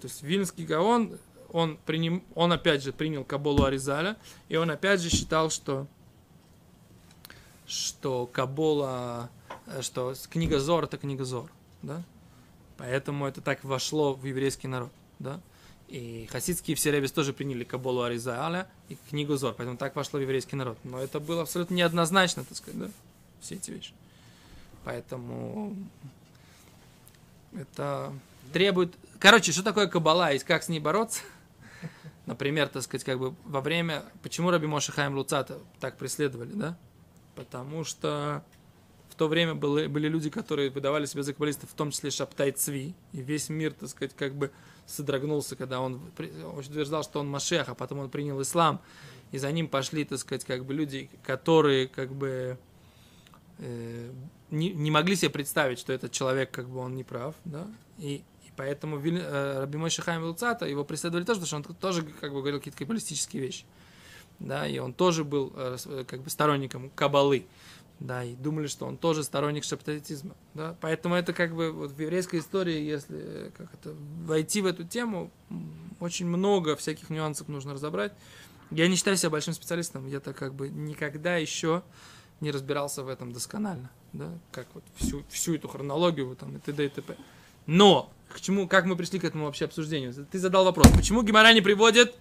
То 0.00 0.06
есть 0.06 0.22
Вильнский 0.22 0.64
Гаон, 0.64 1.18
он, 1.50 1.76
приним, 1.86 2.22
он 2.36 2.52
опять 2.52 2.84
же 2.84 2.92
принял 2.92 3.24
Каболу 3.24 3.64
Аризаля, 3.64 4.16
и 4.48 4.54
он 4.54 4.70
опять 4.70 5.00
же 5.00 5.10
считал, 5.10 5.50
что 5.50 5.88
что 7.66 8.28
Кабола, 8.32 9.28
э, 9.66 9.82
что 9.82 10.14
книга 10.30 10.60
Зор 10.60 10.84
это 10.84 10.98
книга 10.98 11.24
Зор, 11.24 11.50
да? 11.82 12.04
Поэтому 12.76 13.26
это 13.26 13.40
так 13.40 13.64
вошло 13.64 14.14
в 14.14 14.24
еврейский 14.24 14.68
народ, 14.68 14.92
да? 15.22 15.40
И 15.88 16.26
хасидские 16.30 16.74
все 16.74 16.90
ребес 16.90 17.12
тоже 17.12 17.32
приняли 17.32 17.64
Каболу 17.64 18.02
Аризаля 18.02 18.66
и 18.88 18.96
книгу 19.10 19.36
Зор, 19.36 19.54
поэтому 19.54 19.76
так 19.76 19.94
вошло 19.94 20.18
в 20.18 20.22
еврейский 20.22 20.56
народ. 20.56 20.78
Но 20.84 20.98
это 20.98 21.20
было 21.20 21.42
абсолютно 21.42 21.74
неоднозначно, 21.74 22.44
так 22.44 22.56
сказать, 22.56 22.80
да? 22.80 22.90
Все 23.40 23.56
эти 23.56 23.70
вещи. 23.70 23.92
Поэтому 24.84 25.76
это 27.52 28.12
требует... 28.52 28.94
Короче, 29.18 29.52
что 29.52 29.62
такое 29.62 29.86
кабала 29.86 30.32
и 30.32 30.38
как 30.38 30.62
с 30.62 30.68
ней 30.68 30.80
бороться? 30.80 31.20
Например, 32.26 32.68
так 32.68 32.82
сказать, 32.82 33.04
как 33.04 33.18
бы 33.18 33.34
во 33.44 33.60
время... 33.60 34.04
Почему 34.22 34.50
Раби 34.50 34.66
Моше 34.66 34.92
Хаим 34.92 35.14
Луцата 35.14 35.58
так 35.78 35.98
преследовали, 35.98 36.52
да? 36.52 36.76
Потому 37.34 37.84
что 37.84 38.42
В 39.12 39.14
то 39.14 39.28
время 39.28 39.54
были, 39.54 39.88
были 39.88 40.08
люди, 40.08 40.30
которые 40.30 40.70
выдавали 40.70 41.04
себя 41.04 41.22
за 41.22 41.34
каббалистов, 41.34 41.70
в 41.70 41.74
том 41.74 41.90
числе 41.90 42.10
Шаптай 42.10 42.50
Цви. 42.50 42.94
И 43.12 43.20
весь 43.20 43.50
мир, 43.50 43.74
так 43.74 43.90
сказать, 43.90 44.14
как 44.16 44.34
бы 44.34 44.50
содрогнулся, 44.86 45.54
когда 45.54 45.82
он 45.82 46.00
утверждал, 46.56 47.04
что 47.04 47.20
он 47.20 47.28
Машех, 47.28 47.68
а 47.68 47.74
потом 47.74 47.98
он 47.98 48.08
принял 48.08 48.40
ислам. 48.40 48.80
И 49.30 49.36
за 49.36 49.52
ним 49.52 49.68
пошли, 49.68 50.06
так 50.06 50.18
сказать, 50.18 50.46
как 50.46 50.64
бы 50.64 50.72
люди, 50.72 51.10
которые 51.24 51.88
как 51.88 52.10
бы 52.10 52.56
э, 53.58 54.10
не, 54.50 54.70
не 54.70 54.90
могли 54.90 55.14
себе 55.14 55.30
представить, 55.30 55.78
что 55.78 55.92
этот 55.92 56.10
человек 56.12 56.50
как 56.50 56.68
бы 56.70 56.78
он 56.78 56.94
не 56.94 57.04
прав, 57.04 57.34
да, 57.44 57.66
и, 57.98 58.22
и 58.44 58.52
поэтому 58.56 58.98
э, 58.98 59.60
Раби 59.60 59.78
Мой 59.78 59.90
Шахайм 59.90 60.22
Вилцата 60.22 60.66
его 60.66 60.84
преследовали 60.84 61.24
тоже, 61.24 61.40
потому 61.40 61.62
что 61.62 61.70
он 61.70 61.76
тоже 61.76 62.02
как 62.02 62.32
бы 62.32 62.40
говорил 62.40 62.60
какие-то 62.60 62.78
каббалистические 62.78 63.42
вещи, 63.42 63.64
да, 64.38 64.66
и 64.66 64.78
он 64.78 64.92
тоже 64.92 65.24
был 65.24 65.52
э, 65.54 65.76
э, 65.86 66.04
как 66.06 66.22
бы 66.22 66.30
сторонником 66.30 66.90
кабалы, 66.90 67.46
да, 68.02 68.24
и 68.24 68.34
думали, 68.34 68.66
что 68.66 68.86
он 68.86 68.96
тоже 68.96 69.22
сторонник 69.22 69.64
шаптатизма, 69.64 70.34
да, 70.54 70.76
поэтому 70.80 71.14
это 71.14 71.32
как 71.32 71.54
бы 71.54 71.70
вот 71.70 71.92
в 71.92 72.00
еврейской 72.00 72.40
истории, 72.40 72.80
если 72.80 73.18
э, 73.18 73.50
как 73.56 73.72
это 73.74 73.94
войти 74.24 74.60
в 74.60 74.66
эту 74.66 74.84
тему, 74.84 75.30
очень 76.00 76.26
много 76.26 76.74
всяких 76.76 77.10
нюансов 77.10 77.48
нужно 77.48 77.74
разобрать. 77.74 78.12
Я 78.70 78.88
не 78.88 78.96
считаю 78.96 79.16
себя 79.16 79.30
большим 79.30 79.54
специалистом, 79.54 80.06
я 80.08 80.18
так 80.18 80.36
как 80.36 80.54
бы 80.54 80.68
никогда 80.68 81.36
еще 81.36 81.82
не 82.40 82.50
разбирался 82.50 83.04
в 83.04 83.08
этом 83.08 83.32
досконально, 83.32 83.90
да, 84.12 84.28
как 84.50 84.66
вот 84.74 84.82
всю, 84.96 85.22
всю 85.28 85.54
эту 85.54 85.68
хронологию 85.68 86.34
там 86.34 86.56
и 86.56 86.58
т.д. 86.58 86.86
и 86.86 86.88
т.п. 86.88 87.16
Но, 87.66 88.12
к 88.28 88.40
чему, 88.40 88.66
как 88.66 88.86
мы 88.86 88.96
пришли 88.96 89.20
к 89.20 89.24
этому 89.24 89.44
вообще 89.44 89.66
обсуждению? 89.66 90.12
Ты 90.12 90.38
задал 90.40 90.64
вопрос, 90.64 90.88
почему 90.96 91.22
Гимара 91.22 91.52
не 91.52 91.60
приводит 91.60 92.16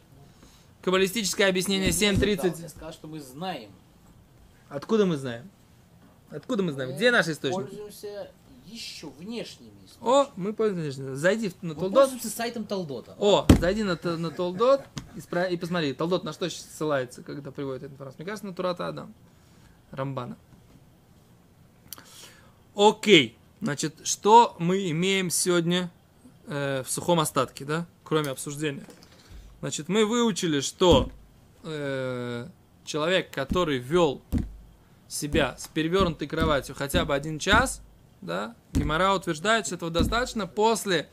каббалистическое 0.84 1.50
объяснение 1.50 1.90
Я 1.90 2.12
не 2.12 2.18
задал, 2.18 2.36
7.30? 2.52 2.62
Я 2.62 2.70
сказал, 2.70 2.94
что 2.94 3.08
мы 3.08 3.20
знаем. 3.20 3.72
Откуда 4.70 5.08
мы 5.08 5.18
знаем? 5.18 5.50
Откуда 6.32 6.64
мы 6.64 6.72
знаем? 6.72 6.96
Где 6.96 7.12
наши 7.12 7.34
источники? 7.34 7.64
Пользуемся 7.68 8.32
еще 8.66 9.08
внешними 9.20 9.70
источниками. 9.86 10.10
О, 10.10 10.30
мы 10.38 10.54
пользуемся. 10.54 11.16
Зайди 11.16 11.50
в- 11.50 11.62
на 11.62 11.74
Мы 11.74 11.80
Толдот. 11.80 11.94
пользуемся 11.94 12.30
сайтом 12.30 12.64
Талдота. 12.66 13.16
О, 13.20 13.46
зайди 13.60 13.84
на, 13.84 14.00
на 14.02 14.32
Толдот 14.32 14.82
и, 15.16 15.20
спра- 15.20 15.50
и 15.52 15.58
посмотри, 15.58 15.94
Толдот 15.94 16.24
на 16.24 16.32
что 16.34 16.50
ссылается, 16.50 17.22
когда 17.22 17.52
приводит 17.52 17.84
эту 17.84 17.94
информацию. 17.94 18.20
Мне 18.20 18.26
кажется, 18.28 18.46
на 18.48 18.54
Турата 18.54 18.88
Адам. 18.88 19.14
Рамбана. 19.92 20.38
Окей. 22.76 23.38
Значит, 23.62 24.08
что 24.08 24.56
мы 24.58 24.90
имеем 24.90 25.30
сегодня 25.30 25.92
э, 26.48 26.84
в 26.84 26.90
сухом 26.90 27.20
остатке, 27.20 27.66
да? 27.66 27.86
Кроме 28.04 28.30
обсуждения. 28.32 28.86
Значит, 29.60 29.88
мы 29.90 30.06
выучили, 30.06 30.62
что 30.62 31.12
э, 31.64 32.48
человек, 32.86 33.32
который 33.32 33.78
вел 33.78 34.22
себя 35.12 35.56
с 35.58 35.68
перевернутой 35.68 36.28
кроватью 36.28 36.74
хотя 36.74 37.04
бы 37.04 37.14
один 37.14 37.38
час, 37.38 37.82
да, 38.22 38.56
Гимара 38.72 39.14
утверждает, 39.14 39.66
что 39.66 39.76
этого 39.76 39.92
достаточно 39.92 40.48
после 40.48 41.10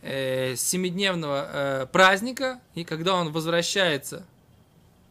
э, 0.00 0.56
семидневного 0.56 1.48
э, 1.52 1.86
праздника, 1.86 2.60
и 2.74 2.84
когда 2.84 3.14
он 3.14 3.32
возвращается 3.32 4.24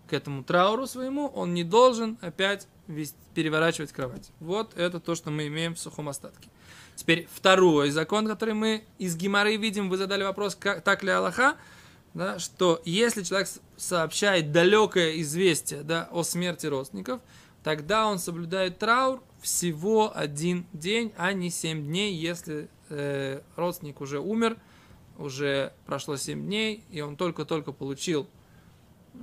к 0.07 0.13
этому 0.13 0.43
трауру 0.43 0.87
своему, 0.87 1.27
он 1.27 1.53
не 1.53 1.63
должен 1.63 2.17
опять 2.21 2.67
вес- 2.87 3.15
переворачивать 3.35 3.91
кровать. 3.91 4.31
Вот 4.39 4.75
это 4.75 4.99
то, 4.99 5.13
что 5.13 5.29
мы 5.29 5.47
имеем 5.47 5.75
в 5.75 5.79
сухом 5.79 6.09
остатке. 6.09 6.49
Теперь 6.95 7.27
второй 7.31 7.91
закон, 7.91 8.27
который 8.27 8.53
мы 8.53 8.85
из 8.97 9.15
Гимары 9.17 9.57
видим, 9.57 9.89
вы 9.89 9.97
задали 9.97 10.23
вопрос, 10.23 10.55
как, 10.55 10.81
так 10.81 11.03
ли 11.03 11.11
Аллаха, 11.11 11.57
да, 12.13 12.39
что 12.39 12.81
если 12.85 13.21
человек 13.23 13.49
сообщает 13.77 14.51
далекое 14.51 15.19
известие 15.21 15.83
да, 15.83 16.07
о 16.11 16.23
смерти 16.23 16.65
родственников, 16.65 17.19
тогда 17.65 18.05
он 18.05 18.19
соблюдает 18.19 18.77
траур 18.77 19.23
всего 19.41 20.15
один 20.15 20.67
день, 20.71 21.13
а 21.17 21.33
не 21.33 21.49
семь 21.49 21.83
дней, 21.83 22.13
если 22.13 22.69
э, 22.89 23.41
родственник 23.55 24.01
уже 24.01 24.19
умер, 24.19 24.59
уже 25.17 25.73
прошло 25.87 26.15
7 26.15 26.45
дней, 26.45 26.83
и 26.91 27.01
он 27.01 27.15
только-только 27.17 27.71
получил 27.71 28.27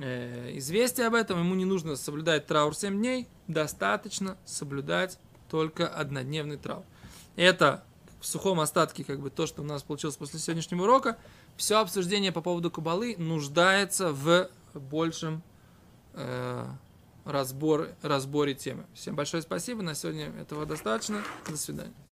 э, 0.00 0.56
известие 0.56 1.06
об 1.06 1.14
этом, 1.14 1.38
ему 1.38 1.54
не 1.54 1.64
нужно 1.64 1.94
соблюдать 1.94 2.48
траур 2.48 2.74
7 2.74 2.98
дней, 2.98 3.28
достаточно 3.46 4.36
соблюдать 4.44 5.20
только 5.48 5.86
однодневный 5.86 6.56
траур. 6.56 6.82
Это 7.36 7.84
в 8.20 8.26
сухом 8.26 8.58
остатке 8.58 9.04
как 9.04 9.20
бы 9.20 9.30
то, 9.30 9.46
что 9.46 9.62
у 9.62 9.64
нас 9.64 9.84
получилось 9.84 10.16
после 10.16 10.40
сегодняшнего 10.40 10.82
урока. 10.82 11.16
Все 11.56 11.78
обсуждение 11.78 12.32
по 12.32 12.40
поводу 12.40 12.72
Кабалы 12.72 13.14
нуждается 13.18 14.12
в 14.12 14.48
большем 14.74 15.44
э, 16.14 16.66
разбор, 17.24 17.88
разборе 18.02 18.54
темы. 18.54 18.84
Всем 18.94 19.16
большое 19.16 19.42
спасибо. 19.42 19.82
На 19.82 19.94
сегодня 19.94 20.26
этого 20.40 20.66
достаточно. 20.66 21.22
До 21.48 21.56
свидания. 21.56 22.11